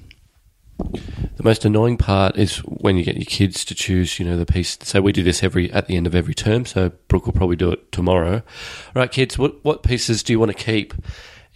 The 1.42 1.50
most 1.50 1.66
annoying 1.66 1.98
part 1.98 2.38
is 2.38 2.58
when 2.58 2.98
you 2.98 3.04
get 3.04 3.16
your 3.16 3.26
kids 3.26 3.66
to 3.66 3.74
choose, 3.74 4.20
you 4.20 4.26
know, 4.28 4.38
the 4.38 4.46
piece. 4.46 4.78
So 4.84 5.02
we 5.02 5.12
do 5.12 5.24
this 5.24 5.42
every 5.42 5.72
at 5.72 5.88
the 5.88 5.98
end 5.98 6.06
of 6.06 6.14
every 6.14 6.36
term. 6.36 6.68
So 6.68 6.92
Brooke 7.08 7.26
will 7.26 7.34
probably 7.34 7.56
do 7.56 7.72
it 7.72 7.92
tomorrow. 7.92 8.36
All 8.36 8.94
right, 8.94 9.12
kids, 9.12 9.40
what 9.40 9.56
what 9.66 9.82
pieces 9.82 10.22
do 10.22 10.34
you 10.34 10.40
want 10.40 10.56
to 10.56 10.64
keep? 10.64 10.94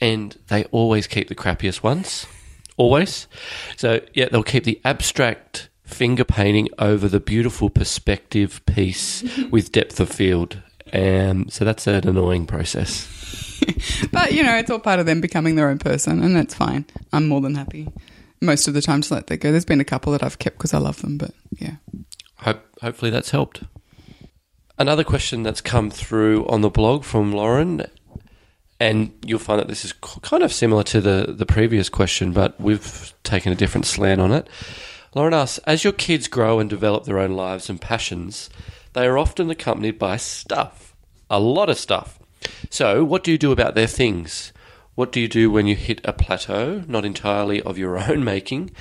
And 0.01 0.35
they 0.47 0.63
always 0.71 1.05
keep 1.05 1.27
the 1.27 1.35
crappiest 1.35 1.83
ones, 1.83 2.25
always. 2.77 3.27
So 3.77 4.01
yeah, 4.15 4.27
they'll 4.31 4.41
keep 4.41 4.63
the 4.63 4.81
abstract 4.83 5.69
finger 5.83 6.23
painting 6.23 6.69
over 6.79 7.07
the 7.07 7.19
beautiful 7.19 7.69
perspective 7.69 8.65
piece 8.65 9.23
with 9.51 9.71
depth 9.71 9.99
of 9.99 10.09
field. 10.09 10.63
Um, 10.93 11.47
so 11.49 11.63
that's 11.63 11.85
an 11.85 12.07
annoying 12.07 12.47
process. 12.47 13.07
but 14.11 14.33
you 14.33 14.41
know, 14.41 14.57
it's 14.57 14.71
all 14.71 14.79
part 14.79 14.99
of 14.99 15.05
them 15.05 15.21
becoming 15.21 15.53
their 15.53 15.69
own 15.69 15.77
person, 15.77 16.23
and 16.23 16.35
that's 16.35 16.55
fine. 16.55 16.85
I'm 17.13 17.27
more 17.27 17.39
than 17.39 17.53
happy 17.53 17.87
most 18.45 18.67
of 18.67 18.73
the 18.73 18.81
time 18.81 19.01
to 19.01 19.13
let 19.13 19.27
that 19.27 19.38
go. 19.38 19.51
There's 19.51 19.65
been 19.65 19.81
a 19.81 19.86
couple 19.86 20.12
that 20.13 20.23
I've 20.23 20.39
kept 20.39 20.58
because 20.58 20.73
I 20.73 20.77
love 20.77 21.01
them, 21.01 21.17
but 21.17 21.31
yeah. 21.58 21.75
Hope, 22.38 22.62
hopefully 22.81 23.12
that's 23.12 23.31
helped. 23.31 23.63
Another 24.77 25.03
question 25.03 25.43
that's 25.43 25.62
come 25.62 25.89
through 25.89 26.45
on 26.47 26.62
the 26.62 26.69
blog 26.69 27.03
from 27.03 27.31
Lauren, 27.31 27.86
and 28.79 29.13
you'll 29.25 29.39
find 29.39 29.60
that 29.60 29.69
this 29.69 29.86
is 29.86 29.93
kind 29.93 30.43
of 30.43 30.51
similar 30.51 30.84
to 30.84 30.99
the, 30.99 31.34
the 31.36 31.45
previous 31.45 31.88
question, 31.88 32.34
but 32.34 32.60
we've 32.60 33.13
taken 33.23 33.51
a 33.51 33.55
different 33.55 33.86
slant 33.86 34.19
on 34.19 34.34
it. 34.34 34.49
Lauren 35.15 35.34
asks 35.34 35.60
As 35.60 35.86
your 35.86 35.93
kids 35.93 36.27
grow 36.27 36.60
and 36.60 36.69
develop 36.69 37.05
their 37.05 37.19
own 37.19 37.31
lives 37.31 37.69
and 37.69 37.79
passions, 37.79 38.49
they 38.93 39.08
are 39.08 39.17
often 39.17 39.49
accompanied 39.49 39.97
by 39.97 40.17
stuff, 40.17 40.93
a 41.29 41.39
lot 41.39 41.69
of 41.69 41.77
stuff. 41.77 42.19
So, 42.69 43.03
what 43.03 43.23
do 43.23 43.31
you 43.31 43.38
do 43.38 43.53
about 43.53 43.75
their 43.75 43.88
things? 43.88 44.51
What 44.95 45.12
do 45.12 45.19
you 45.19 45.27
do 45.27 45.51
when 45.51 45.67
you 45.67 45.75
hit 45.75 46.01
a 46.05 46.13
plateau, 46.13 46.84
not 46.88 47.05
entirely 47.05 47.62
of 47.62 47.77
your 47.77 47.97
own 48.10 48.23
making? 48.23 48.71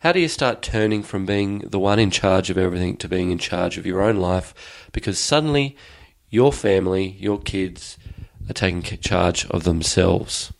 How 0.00 0.12
do 0.12 0.20
you 0.20 0.28
start 0.28 0.62
turning 0.62 1.02
from 1.02 1.26
being 1.26 1.60
the 1.60 1.78
one 1.78 1.98
in 1.98 2.10
charge 2.10 2.50
of 2.50 2.58
everything 2.58 2.96
to 2.98 3.08
being 3.08 3.30
in 3.30 3.38
charge 3.38 3.78
of 3.78 3.86
your 3.86 4.02
own 4.02 4.16
life? 4.16 4.88
Because 4.92 5.18
suddenly 5.18 5.76
your 6.28 6.52
family, 6.52 7.16
your 7.18 7.38
kids 7.38 7.96
are 8.50 8.52
taking 8.52 8.82
charge 8.98 9.46
of 9.46 9.64
themselves, 9.64 10.52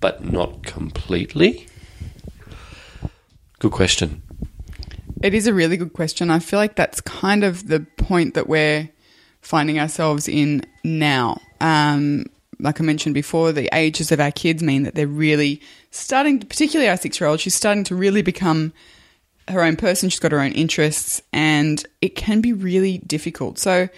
but 0.00 0.24
not 0.24 0.62
completely? 0.62 1.66
Good 3.58 3.72
question. 3.72 4.22
It 5.22 5.34
is 5.34 5.46
a 5.46 5.54
really 5.54 5.76
good 5.76 5.92
question. 5.92 6.30
I 6.30 6.38
feel 6.38 6.58
like 6.58 6.76
that's 6.76 7.00
kind 7.00 7.42
of 7.42 7.68
the 7.68 7.80
point 7.96 8.34
that 8.34 8.48
we're 8.48 8.88
finding 9.40 9.78
ourselves 9.78 10.28
in 10.28 10.62
now. 10.84 11.40
Um, 11.60 12.26
like 12.58 12.80
I 12.80 12.84
mentioned 12.84 13.14
before, 13.14 13.52
the 13.52 13.68
ages 13.74 14.12
of 14.12 14.20
our 14.20 14.30
kids 14.30 14.62
mean 14.62 14.84
that 14.84 14.94
they're 14.94 15.06
really 15.06 15.60
starting, 15.90 16.38
particularly 16.40 16.88
our 16.88 16.96
six 16.96 17.20
year 17.20 17.28
old, 17.28 17.40
she's 17.40 17.54
starting 17.54 17.84
to 17.84 17.96
really 17.96 18.22
become 18.22 18.72
her 19.48 19.62
own 19.62 19.76
person. 19.76 20.08
She's 20.08 20.20
got 20.20 20.32
her 20.32 20.40
own 20.40 20.52
interests, 20.52 21.22
and 21.32 21.84
it 22.00 22.16
can 22.16 22.40
be 22.40 22.52
really 22.52 22.98
difficult. 22.98 23.58
So, 23.58 23.88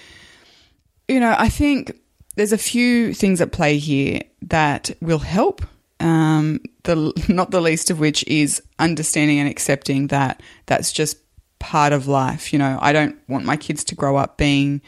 you 1.09 1.21
know, 1.21 1.35
I 1.37 1.49
think 1.49 1.99
there's 2.37 2.53
a 2.53 2.59
few 2.59 3.15
things 3.15 3.41
at 3.41 3.53
play 3.53 3.79
here 3.79 4.23
that 4.43 4.91
will 5.01 5.19
help. 5.19 5.63
Um, 6.01 6.61
the 6.85 7.13
not 7.29 7.51
the 7.51 7.61
least 7.61 7.91
of 7.91 7.99
which 7.99 8.25
is 8.27 8.63
understanding 8.79 9.39
and 9.39 9.49
accepting 9.49 10.09
that 10.09 10.43
that's 10.67 10.93
just 10.93 11.19
part 11.59 11.93
of 11.93 12.07
life. 12.07 12.53
You 12.53 12.59
know, 12.59 12.79
I 12.81 12.93
don't 12.93 13.17
want 13.29 13.45
my 13.45 13.57
kids 13.57 13.85
to 13.85 13.95
grow 13.95 14.17
up 14.17 14.37
being, 14.37 14.81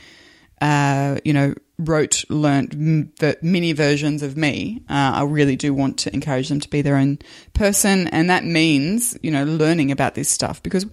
uh, 0.60 1.18
you 1.24 1.32
know, 1.32 1.54
wrote, 1.80 2.24
learnt 2.28 2.70
the 3.18 3.38
mini 3.42 3.72
versions 3.72 4.22
of 4.22 4.36
me. 4.36 4.82
Uh, 4.88 5.12
I 5.14 5.24
really 5.24 5.56
do 5.56 5.72
want 5.72 5.98
to 6.00 6.14
encourage 6.14 6.48
them 6.48 6.60
to 6.60 6.68
be 6.68 6.82
their 6.82 6.96
own 6.96 7.18
person. 7.54 8.08
And 8.08 8.30
that 8.30 8.44
means, 8.44 9.18
you 9.22 9.30
know, 9.30 9.44
learning 9.44 9.90
about 9.90 10.14
this 10.14 10.28
stuff 10.28 10.62
because 10.62 10.86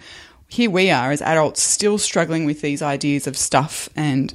here 0.47 0.69
we 0.69 0.89
are 0.89 1.11
as 1.11 1.21
adults 1.21 1.61
still 1.61 1.97
struggling 1.97 2.45
with 2.45 2.61
these 2.61 2.81
ideas 2.81 3.27
of 3.27 3.37
stuff 3.37 3.89
and, 3.95 4.33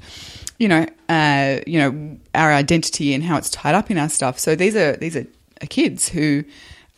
you 0.59 0.69
know, 0.69 0.87
uh, 1.09 1.61
you 1.67 1.79
know, 1.79 2.19
our 2.35 2.53
identity 2.53 3.15
and 3.15 3.25
how 3.25 3.39
it's 3.39 3.51
tied 3.51 3.75
up 3.75 3.91
in 3.91 3.99
our 3.99 4.09
stuff. 4.09 4.39
So 4.39 4.55
these 4.55 4.77
are, 4.77 4.97
these 4.97 5.17
are 5.17 5.27
kids 5.69 6.09
who 6.09 6.45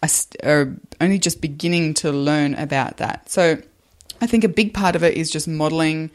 are, 0.03 0.09
are 0.43 0.75
only 1.01 1.19
just 1.19 1.41
beginning 1.41 1.95
to 1.95 2.11
learn 2.11 2.55
about 2.55 2.97
that. 2.97 3.31
So 3.31 3.59
I 4.21 4.27
think 4.27 4.43
a 4.45 4.49
big 4.49 4.75
part 4.75 4.97
of 4.97 5.05
it 5.05 5.15
is 5.15 5.31
just 5.31 5.47
modeling 5.47 6.11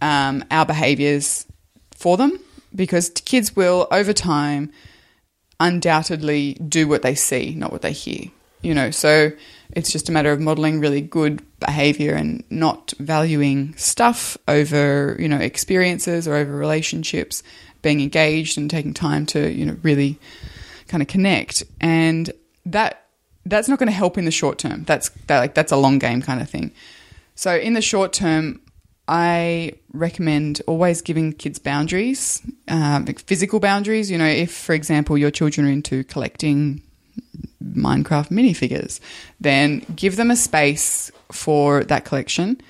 um, 0.00 0.44
our 0.50 0.66
behaviors 0.66 1.46
for 1.92 2.16
them 2.16 2.38
because 2.74 3.10
kids 3.10 3.54
will, 3.54 3.86
over 3.90 4.12
time, 4.12 4.70
undoubtedly 5.60 6.54
do 6.54 6.88
what 6.88 7.02
they 7.02 7.14
see, 7.14 7.54
not 7.54 7.72
what 7.72 7.82
they 7.82 7.92
hear. 7.92 8.30
You 8.62 8.74
know, 8.74 8.90
so 8.90 9.30
it's 9.72 9.92
just 9.92 10.08
a 10.08 10.12
matter 10.12 10.32
of 10.32 10.40
modeling 10.40 10.80
really 10.80 11.02
good 11.02 11.42
behavior 11.60 12.14
and 12.14 12.42
not 12.48 12.94
valuing 12.98 13.76
stuff 13.76 14.38
over, 14.48 15.16
you 15.18 15.28
know, 15.28 15.36
experiences 15.36 16.26
or 16.26 16.34
over 16.34 16.56
relationships, 16.56 17.42
being 17.82 18.00
engaged 18.00 18.56
and 18.56 18.70
taking 18.70 18.94
time 18.94 19.26
to, 19.26 19.52
you 19.52 19.66
know, 19.66 19.76
really 19.82 20.18
kind 20.88 21.02
of 21.02 21.08
connect. 21.08 21.62
And 21.80 22.32
that 22.64 23.06
that's 23.44 23.68
not 23.68 23.78
going 23.78 23.88
to 23.88 23.92
help 23.92 24.16
in 24.16 24.24
the 24.24 24.30
short 24.30 24.58
term. 24.58 24.84
That's 24.84 25.10
that, 25.26 25.38
like 25.38 25.54
that's 25.54 25.72
a 25.72 25.76
long 25.76 25.98
game 25.98 26.22
kind 26.22 26.40
of 26.40 26.48
thing. 26.48 26.72
So 27.34 27.54
in 27.54 27.74
the 27.74 27.82
short 27.82 28.14
term, 28.14 28.60
I 29.06 29.74
recommend 29.92 30.62
always 30.66 31.02
giving 31.02 31.32
kids 31.32 31.58
boundaries, 31.58 32.40
um, 32.68 33.04
physical 33.06 33.60
boundaries. 33.60 34.10
You 34.10 34.18
know, 34.18 34.26
if, 34.26 34.52
for 34.52 34.74
example, 34.74 35.18
your 35.18 35.30
children 35.30 35.66
are 35.66 35.70
into 35.70 36.04
collecting 36.04 36.82
Minecraft 37.62 38.30
minifigures, 38.30 39.00
then 39.40 39.84
give 39.94 40.16
them 40.16 40.30
a 40.30 40.36
space 40.36 41.10
for 41.30 41.84
that 41.84 42.04
collection. 42.04 42.60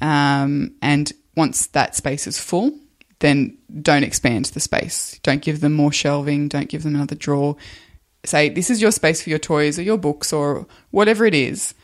Um, 0.00 0.74
and 0.80 1.12
once 1.36 1.66
that 1.68 1.94
space 1.96 2.26
is 2.26 2.38
full, 2.38 2.72
then 3.18 3.56
don't 3.82 4.04
expand 4.04 4.46
the 4.46 4.60
space. 4.60 5.18
Don't 5.22 5.42
give 5.42 5.60
them 5.60 5.72
more 5.72 5.92
shelving. 5.92 6.48
Don't 6.48 6.68
give 6.68 6.82
them 6.82 6.94
another 6.94 7.14
drawer. 7.14 7.56
Say, 8.24 8.48
this 8.48 8.70
is 8.70 8.80
your 8.80 8.90
space 8.90 9.22
for 9.22 9.30
your 9.30 9.38
toys 9.38 9.78
or 9.78 9.82
your 9.82 9.98
books 9.98 10.32
or 10.32 10.66
whatever 10.90 11.26
it 11.26 11.34
is. 11.34 11.74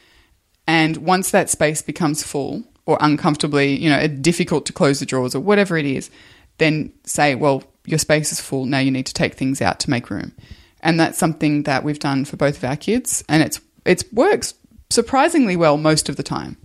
And 0.67 0.99
once 0.99 1.31
that 1.31 1.51
space 1.51 1.83
becomes 1.83 2.23
full, 2.23 2.65
or 2.91 2.99
uncomfortably, 3.01 3.77
you 3.77 3.89
know, 3.89 4.09
difficult 4.09 4.67
to 4.67 4.73
close 4.73 4.99
the 4.99 5.07
drawers 5.07 5.33
or 5.33 5.41
whatever 5.41 5.77
it 5.79 5.87
is, 5.87 6.11
then 6.59 6.93
say, 7.05 7.37
well, 7.37 7.63
your 7.87 8.01
space 8.01 8.33
is 8.33 8.41
full. 8.41 8.65
Now 8.65 8.81
you 8.81 8.91
need 8.91 9.07
to 9.07 9.15
take 9.15 9.35
things 9.35 9.63
out 9.63 9.79
to 9.81 9.91
make 9.91 10.11
room. 10.11 10.33
And 10.81 10.99
that's 10.99 11.17
something 11.17 11.63
that 11.63 11.85
we've 11.85 12.01
done 12.01 12.25
for 12.25 12.37
both 12.37 12.57
of 12.57 12.65
our 12.65 12.77
kids, 12.77 13.23
and 13.29 13.43
it's 13.43 13.61
it 13.85 14.05
works 14.13 14.55
surprisingly 14.89 15.55
well 15.55 15.77
most 15.77 16.09
of 16.09 16.17
the 16.17 16.23
time. 16.23 16.57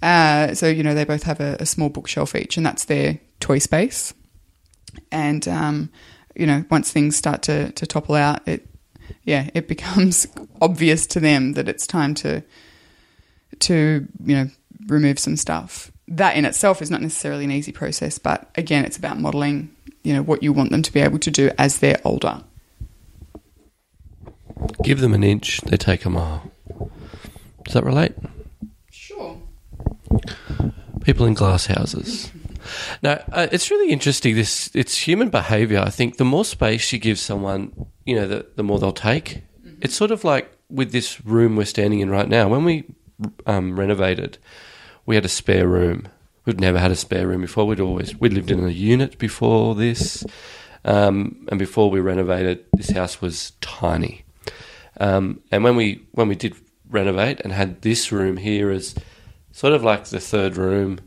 Uh, 0.00 0.54
so 0.54 0.68
you 0.68 0.82
know 0.82 0.94
they 0.94 1.04
both 1.04 1.24
have 1.24 1.40
a, 1.40 1.56
a, 1.58 1.66
small 1.66 1.88
bookshelf 1.88 2.36
each, 2.36 2.56
and 2.56 2.64
that's 2.64 2.84
their 2.84 3.18
toy 3.40 3.58
space. 3.58 4.14
And 5.10 5.46
um, 5.48 5.90
you 6.36 6.46
know 6.46 6.64
once 6.70 6.92
things 6.92 7.16
start 7.16 7.42
to 7.42 7.72
to 7.72 7.84
topple 7.84 8.14
out, 8.14 8.46
it 8.46 8.68
yeah 9.24 9.50
it 9.54 9.66
becomes 9.74 10.28
obvious 10.62 11.04
to 11.08 11.20
them 11.20 11.54
that 11.54 11.68
it's 11.68 11.86
time 11.86 12.14
to 12.14 12.44
to 13.58 14.06
you 14.24 14.36
know 14.36 14.48
remove 14.86 15.18
some 15.18 15.36
stuff. 15.36 15.90
That 16.08 16.36
in 16.36 16.44
itself 16.44 16.80
is 16.80 16.90
not 16.90 17.02
necessarily 17.02 17.44
an 17.44 17.50
easy 17.50 17.72
process, 17.72 18.18
but 18.18 18.50
again, 18.54 18.84
it's 18.84 18.96
about 18.96 19.18
modeling, 19.18 19.74
you 20.04 20.14
know, 20.14 20.22
what 20.22 20.42
you 20.42 20.52
want 20.52 20.70
them 20.70 20.82
to 20.82 20.92
be 20.92 21.00
able 21.00 21.18
to 21.18 21.30
do 21.30 21.50
as 21.58 21.78
they're 21.78 22.00
older. 22.04 22.42
Give 24.82 25.00
them 25.00 25.14
an 25.14 25.24
inch, 25.24 25.60
they 25.62 25.76
take 25.76 26.04
a 26.04 26.10
mile. 26.10 26.50
Does 27.64 27.74
that 27.74 27.84
relate? 27.84 28.14
Sure. 28.90 29.40
People 31.02 31.26
in 31.26 31.34
glass 31.34 31.66
houses. 31.66 32.30
Now, 33.02 33.22
uh, 33.32 33.48
it's 33.52 33.70
really 33.70 33.92
interesting. 33.92 34.34
This 34.34 34.70
it's 34.74 34.96
human 34.96 35.28
behaviour. 35.28 35.80
I 35.80 35.90
think 35.90 36.16
the 36.16 36.24
more 36.24 36.44
space 36.44 36.92
you 36.92 36.98
give 36.98 37.18
someone, 37.18 37.72
you 38.04 38.16
know, 38.16 38.26
the, 38.26 38.46
the 38.56 38.62
more 38.62 38.78
they'll 38.78 38.92
take. 38.92 39.42
Mm-hmm. 39.64 39.78
It's 39.82 39.94
sort 39.94 40.10
of 40.10 40.24
like 40.24 40.50
with 40.68 40.92
this 40.92 41.24
room 41.24 41.56
we're 41.56 41.64
standing 41.64 42.00
in 42.00 42.10
right 42.10 42.28
now. 42.28 42.48
When 42.48 42.64
we 42.64 42.84
um, 43.46 43.78
renovated, 43.78 44.38
we 45.06 45.14
had 45.14 45.24
a 45.24 45.30
spare 45.30 45.66
room. 45.66 46.08
We'd 46.44 46.60
never 46.60 46.78
had 46.78 46.90
a 46.90 46.96
spare 46.96 47.26
room 47.26 47.40
before. 47.40 47.66
We'd 47.66 47.80
always 47.80 48.14
we'd 48.20 48.32
lived 48.32 48.50
in 48.50 48.64
a 48.64 48.68
unit 48.68 49.18
before 49.18 49.74
this, 49.74 50.24
um, 50.84 51.46
and 51.48 51.58
before 51.58 51.90
we 51.90 52.00
renovated, 52.00 52.64
this 52.72 52.90
house 52.90 53.20
was 53.20 53.52
tiny. 53.60 54.24
Um, 55.00 55.40
and 55.50 55.64
when 55.64 55.76
we 55.76 56.06
when 56.12 56.28
we 56.28 56.34
did 56.34 56.54
renovate 56.88 57.40
and 57.40 57.52
had 57.52 57.82
this 57.82 58.12
room 58.12 58.36
here 58.36 58.70
as 58.70 58.94
sort 59.52 59.72
of 59.72 59.82
like 59.82 60.04
the 60.06 60.20
third 60.20 60.56
room, 60.56 61.00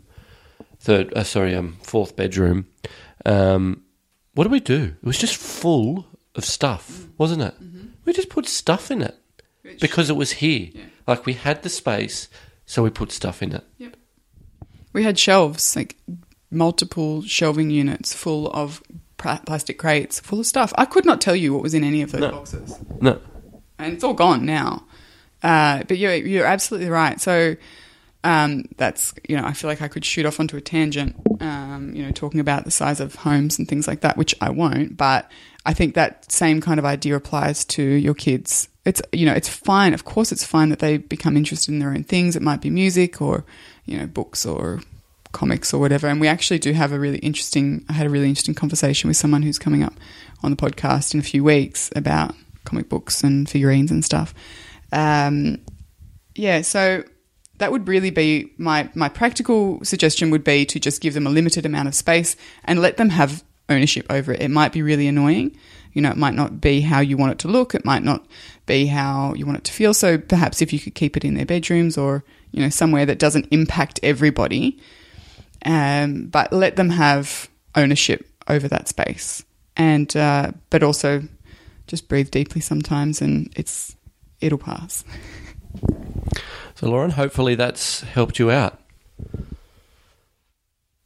third 0.80 1.14
uh, 1.14 1.24
sorry 1.24 1.56
um 1.56 1.78
fourth 1.84 2.16
bedroom, 2.16 2.68
um, 3.26 3.84
what 4.34 4.44
did 4.44 4.52
we 4.52 4.60
do? 4.60 4.96
It 5.02 5.06
was 5.06 5.18
just 5.18 5.38
full 5.38 6.06
of 6.36 6.46
stuff, 6.46 7.08
wasn't 7.18 7.44
it? 7.44 7.54
Mm-hmm. 7.62 7.88
We 8.06 8.14
just 8.14 8.30
put 8.30 8.46
stuff 8.48 8.92
in 8.92 9.02
it 9.02 9.18
because 9.80 10.10
it 10.10 10.16
was 10.16 10.34
here. 10.34 10.70
Yeah. 10.74 10.84
Like 11.08 11.26
we 11.26 11.34
had 11.34 11.64
the 11.64 11.70
space 11.70 12.28
so 12.70 12.84
we 12.84 12.92
put 12.92 13.12
stuff 13.12 13.42
in 13.42 13.52
it. 13.52 13.64
Yep. 13.80 13.98
We 14.94 15.04
had 15.04 15.18
shelves, 15.18 15.76
like 15.76 15.96
multiple 16.52 17.24
shelving 17.24 17.72
units 17.72 18.14
full 18.14 18.48
of 18.52 18.84
plastic 19.18 19.80
crates 19.80 20.20
full 20.20 20.40
of 20.40 20.46
stuff. 20.46 20.72
I 20.78 20.86
could 20.86 21.04
not 21.04 21.20
tell 21.20 21.36
you 21.36 21.52
what 21.52 21.64
was 21.64 21.74
in 21.74 21.84
any 21.84 22.04
of 22.04 22.12
those 22.12 22.22
no. 22.22 22.30
boxes. 22.30 22.78
No. 23.02 23.20
And 23.80 23.94
it's 23.94 24.04
all 24.04 24.14
gone 24.14 24.46
now. 24.46 24.86
Uh, 25.42 25.82
but 25.88 25.98
you're, 25.98 26.14
you're 26.14 26.46
absolutely 26.46 26.92
right. 26.92 27.20
So 27.20 27.56
um, 28.24 28.66
that's, 28.78 29.16
you 29.28 29.36
know, 29.36 29.46
I 29.46 29.54
feel 29.54 29.68
like 29.68 29.82
I 29.82 29.88
could 29.88 30.06
shoot 30.06 30.28
off 30.28 30.40
onto 30.40 30.56
a 30.56 30.62
tangent, 30.62 31.16
um, 31.42 31.94
you 31.96 32.04
know, 32.04 32.12
talking 32.12 32.40
about 32.40 32.66
the 32.66 32.72
size 32.72 33.00
of 33.00 33.16
homes 33.16 33.58
and 33.58 33.68
things 33.68 33.88
like 33.88 34.02
that, 34.02 34.16
which 34.16 34.36
I 34.42 34.52
won't. 34.52 34.96
But 34.96 35.32
I 35.66 35.74
think 35.74 35.96
that 35.96 36.32
same 36.32 36.62
kind 36.62 36.78
of 36.78 36.86
idea 36.86 37.16
applies 37.16 37.66
to 37.66 37.82
your 37.82 38.14
kids. 38.14 38.70
It's, 38.90 39.02
you 39.14 39.26
know, 39.26 39.34
it's 39.34 39.48
fine. 39.48 39.94
Of 39.94 40.04
course, 40.04 40.32
it's 40.32 40.44
fine 40.44 40.70
that 40.70 40.80
they 40.80 40.98
become 40.98 41.38
interested 41.38 41.72
in 41.72 41.80
their 41.80 41.92
own 41.92 42.04
things. 42.04 42.36
It 42.36 42.42
might 42.42 42.62
be 42.62 42.70
music 42.70 43.22
or, 43.22 43.46
you 43.86 43.98
know, 43.98 44.08
books 44.08 44.46
or 44.46 44.82
comics 45.32 45.74
or 45.74 45.80
whatever. 45.80 46.08
And 46.08 46.20
we 46.20 46.28
actually 46.28 46.60
do 46.60 46.74
have 46.74 46.92
a 46.92 47.00
really 47.00 47.20
interesting, 47.20 47.86
I 47.88 47.94
had 47.94 48.08
a 48.08 48.10
really 48.10 48.28
interesting 48.28 48.56
conversation 48.56 49.08
with 49.08 49.18
someone 49.18 49.44
who's 49.44 49.60
coming 49.60 49.84
up 49.84 49.94
on 50.44 50.52
the 50.52 50.58
podcast 50.58 51.14
in 51.14 51.20
a 51.20 51.24
few 51.24 51.44
weeks 51.44 51.92
about 51.96 52.34
comic 52.66 52.90
books 52.90 53.24
and 53.24 53.48
figurines 53.48 53.92
and 53.92 54.04
stuff. 54.04 54.34
Um, 54.92 55.60
yeah, 56.36 56.62
so 56.62 57.04
that 57.60 57.72
would 57.72 57.88
really 57.88 58.10
be 58.10 58.52
my 58.58 58.90
my 58.96 59.10
practical 59.10 59.84
suggestion 59.84 60.32
would 60.32 60.44
be 60.44 60.66
to 60.66 60.80
just 60.80 61.02
give 61.02 61.14
them 61.14 61.28
a 61.28 61.30
limited 61.30 61.66
amount 61.66 61.88
of 61.88 61.96
space 61.96 62.36
and 62.64 62.82
let 62.82 62.98
them 62.98 63.10
have 63.10 63.44
ownership 63.68 64.06
over 64.10 64.34
it. 64.34 64.42
It 64.42 64.50
might 64.50 64.72
be 64.72 64.82
really 64.82 65.08
annoying. 65.08 65.58
You 65.94 66.02
know, 66.02 66.12
it 66.12 66.18
might 66.18 66.34
not 66.34 66.62
be 66.62 66.82
how 66.82 67.00
you 67.00 67.18
want 67.18 67.32
it 67.32 67.40
to 67.40 67.48
look. 67.48 67.74
It 67.74 67.86
might 67.86 68.04
not 68.04 68.26
be 68.66 68.86
how 68.86 69.34
you 69.34 69.46
want 69.46 69.58
it 69.58 69.64
to 69.66 69.74
feel. 69.74 69.94
So 69.94 70.18
perhaps 70.18 70.62
if 70.62 70.72
you 70.72 70.80
could 70.80 70.96
keep 70.96 71.18
it 71.18 71.26
in 71.26 71.34
their 71.34 71.46
bedrooms 71.46 71.98
or, 71.98 72.24
you 72.52 72.62
know, 72.62 72.70
somewhere 72.70 73.06
that 73.06 73.20
doesn't 73.20 73.48
impact 73.52 74.00
everybody, 74.04 74.80
um, 75.66 76.28
but 76.28 76.54
let 76.54 76.76
them 76.76 76.90
have 76.90 77.50
ownership 77.76 78.28
over 78.48 78.68
that 78.68 78.88
space. 78.88 79.44
And, 79.76 80.16
uh, 80.16 80.52
but 80.70 80.84
also 80.84 81.24
just 81.88 82.08
breathe 82.08 82.32
deeply 82.32 82.62
sometimes 82.62 83.22
and 83.22 83.52
it's, 83.56 83.96
it'll 84.42 84.58
pass. 84.58 85.04
So, 86.76 86.88
Lauren, 86.88 87.12
hopefully 87.12 87.56
that's 87.56 88.02
helped 88.02 88.40
you 88.40 88.52
out. 88.52 88.80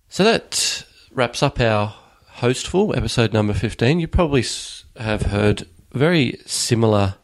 So 0.10 0.24
that 0.24 0.86
wraps 1.12 1.42
up 1.42 1.60
our 1.60 1.96
hostful 2.34 2.96
episode 2.96 3.32
number 3.32 3.54
15. 3.54 4.00
You 4.00 4.08
probably 4.08 4.44
have 4.98 5.24
heard 5.24 5.68
very 5.92 6.40
similar 6.46 7.16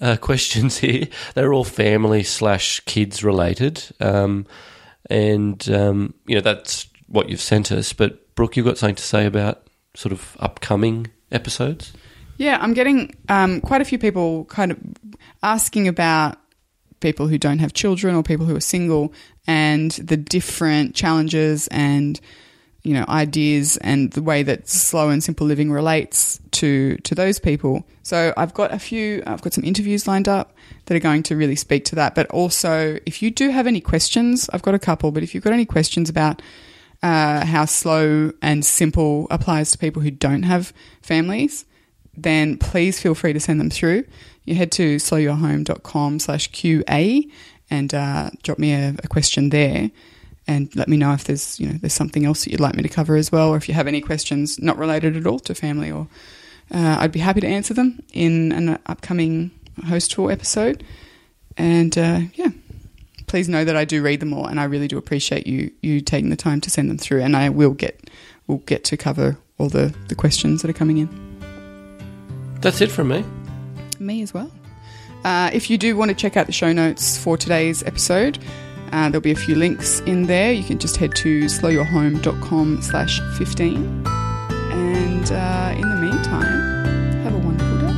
uh, 0.00 0.16
questions 0.20 0.78
here. 0.78 1.08
They're 1.34 1.52
all 1.52 1.64
family 1.64 2.22
slash 2.22 2.80
kids 2.80 3.24
related. 3.24 3.82
Um, 4.00 4.46
and, 5.08 5.68
um, 5.70 6.14
you 6.26 6.34
know, 6.34 6.40
that's 6.40 6.88
what 7.06 7.28
you've 7.28 7.40
sent 7.40 7.72
us. 7.72 7.92
But, 7.92 8.34
Brooke, 8.34 8.56
you've 8.56 8.66
got 8.66 8.78
something 8.78 8.96
to 8.96 9.02
say 9.02 9.26
about 9.26 9.66
sort 9.94 10.12
of 10.12 10.36
upcoming 10.40 11.08
episodes? 11.30 11.92
Yeah, 12.36 12.58
I'm 12.60 12.74
getting 12.74 13.14
um, 13.28 13.60
quite 13.60 13.80
a 13.80 13.84
few 13.84 13.98
people 13.98 14.44
kind 14.46 14.72
of 14.72 14.78
asking 15.42 15.88
about 15.88 16.38
people 17.00 17.28
who 17.28 17.38
don't 17.38 17.58
have 17.58 17.72
children 17.72 18.14
or 18.14 18.22
people 18.22 18.46
who 18.46 18.56
are 18.56 18.60
single 18.60 19.12
and 19.46 19.90
the 19.92 20.16
different 20.16 20.94
challenges 20.94 21.66
and 21.68 22.20
you 22.84 22.94
know 22.94 23.04
ideas 23.08 23.76
and 23.78 24.10
the 24.12 24.22
way 24.22 24.42
that 24.42 24.68
slow 24.68 25.08
and 25.08 25.22
simple 25.22 25.46
living 25.46 25.70
relates 25.70 26.40
to 26.52 26.96
to 26.98 27.14
those 27.14 27.38
people. 27.38 27.84
So 28.02 28.34
I've 28.36 28.54
got 28.54 28.72
a 28.72 28.78
few 28.78 29.22
I've 29.26 29.42
got 29.42 29.52
some 29.52 29.64
interviews 29.64 30.08
lined 30.08 30.28
up 30.28 30.52
that 30.86 30.96
are 30.96 31.00
going 31.00 31.22
to 31.24 31.36
really 31.36 31.56
speak 31.56 31.84
to 31.86 31.94
that. 31.96 32.14
But 32.14 32.26
also 32.30 32.98
if 33.06 33.22
you 33.22 33.30
do 33.30 33.50
have 33.50 33.66
any 33.66 33.80
questions, 33.80 34.50
I've 34.52 34.62
got 34.62 34.74
a 34.74 34.78
couple, 34.78 35.12
but 35.12 35.22
if 35.22 35.34
you've 35.34 35.44
got 35.44 35.52
any 35.52 35.66
questions 35.66 36.10
about 36.10 36.42
uh, 37.02 37.44
how 37.44 37.64
slow 37.64 38.32
and 38.42 38.64
simple 38.64 39.26
applies 39.30 39.70
to 39.72 39.78
people 39.78 40.02
who 40.02 40.10
don't 40.10 40.44
have 40.44 40.72
families, 41.02 41.64
then 42.16 42.58
please 42.58 43.00
feel 43.00 43.14
free 43.14 43.32
to 43.32 43.40
send 43.40 43.60
them 43.60 43.70
through. 43.70 44.04
You 44.44 44.54
head 44.54 44.72
to 44.72 44.96
slowyourhome.com 44.96 46.18
slash 46.18 46.50
QA 46.50 47.30
and 47.70 47.94
uh, 47.94 48.30
drop 48.42 48.58
me 48.58 48.72
a, 48.72 48.94
a, 49.02 49.08
question 49.08 49.48
there 49.48 49.90
and 50.46 50.74
let 50.74 50.88
me 50.88 50.96
know 50.96 51.12
if 51.12 51.24
there's, 51.24 51.58
you 51.60 51.68
know, 51.68 51.78
there's 51.80 51.92
something 51.92 52.24
else 52.24 52.44
that 52.44 52.50
you'd 52.50 52.60
like 52.60 52.74
me 52.74 52.82
to 52.82 52.88
cover 52.88 53.16
as 53.16 53.30
well, 53.30 53.50
or 53.50 53.56
if 53.56 53.68
you 53.68 53.74
have 53.74 53.86
any 53.86 54.00
questions 54.00 54.58
not 54.58 54.78
related 54.78 55.16
at 55.16 55.26
all 55.26 55.38
to 55.40 55.54
family 55.54 55.90
or 55.90 56.08
uh, 56.72 56.96
I'd 57.00 57.12
be 57.12 57.20
happy 57.20 57.40
to 57.40 57.46
answer 57.46 57.74
them 57.74 58.02
in 58.12 58.52
an 58.52 58.78
upcoming 58.86 59.50
hostful 59.84 60.30
episode. 60.30 60.82
And 61.56 61.96
uh, 61.98 62.20
yeah, 62.34 62.48
please 63.26 63.48
know 63.48 63.64
that 63.64 63.76
I 63.76 63.84
do 63.84 64.02
read 64.02 64.20
them 64.20 64.32
all, 64.32 64.46
and 64.46 64.58
I 64.58 64.64
really 64.64 64.88
do 64.88 64.96
appreciate 64.96 65.46
you 65.46 65.70
you 65.82 66.00
taking 66.00 66.30
the 66.30 66.36
time 66.36 66.60
to 66.62 66.70
send 66.70 66.88
them 66.88 66.98
through. 66.98 67.22
And 67.22 67.36
I 67.36 67.50
will 67.50 67.72
get 67.72 68.10
will 68.46 68.58
get 68.58 68.84
to 68.84 68.96
cover 68.96 69.36
all 69.58 69.68
the 69.68 69.94
the 70.08 70.14
questions 70.14 70.62
that 70.62 70.70
are 70.70 70.74
coming 70.74 70.98
in. 70.98 71.08
That's 72.60 72.80
it 72.80 72.90
from 72.90 73.08
me. 73.08 73.24
Me 73.98 74.22
as 74.22 74.32
well. 74.32 74.50
Uh, 75.24 75.50
if 75.52 75.68
you 75.70 75.78
do 75.78 75.96
want 75.96 76.08
to 76.08 76.14
check 76.14 76.36
out 76.36 76.46
the 76.46 76.52
show 76.52 76.72
notes 76.72 77.16
for 77.18 77.36
today's 77.36 77.82
episode, 77.82 78.38
uh, 78.92 79.08
there'll 79.08 79.22
be 79.22 79.30
a 79.30 79.36
few 79.36 79.54
links 79.54 80.00
in 80.00 80.26
there. 80.26 80.52
You 80.52 80.62
can 80.62 80.78
just 80.78 80.96
head 80.96 81.14
to 81.16 81.46
slowyourhome.com 81.46 82.82
slash 82.82 83.20
15. 83.38 84.06
And 84.06 85.32
uh, 85.32 85.74
in 85.76 85.88
the 85.88 85.96
meantime, 85.96 87.22
have 87.22 87.34
a 87.34 87.38
wonderful 87.38 87.78
day. 87.78 87.92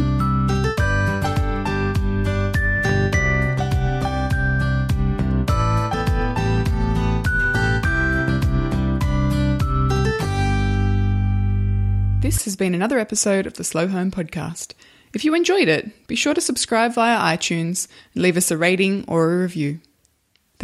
This 12.21 12.45
has 12.45 12.57
been 12.57 12.75
another 12.75 12.99
episode 12.99 13.47
of 13.47 13.55
the 13.55 13.65
Slow 13.65 13.89
Home 13.89 14.11
Podcast. 14.11 14.75
If 15.13 15.25
you 15.25 15.35
enjoyed 15.35 15.69
it, 15.69 16.07
be 16.07 16.17
sure 16.17 16.35
to 16.35 16.41
subscribe 16.41 16.95
via 16.95 17.19
iTunes 17.37 17.87
and 18.15 18.23
leave 18.23 18.37
us 18.37 18.51
a 18.51 18.57
rating 18.57 19.05
or 19.07 19.33
a 19.33 19.39
review. 19.39 19.81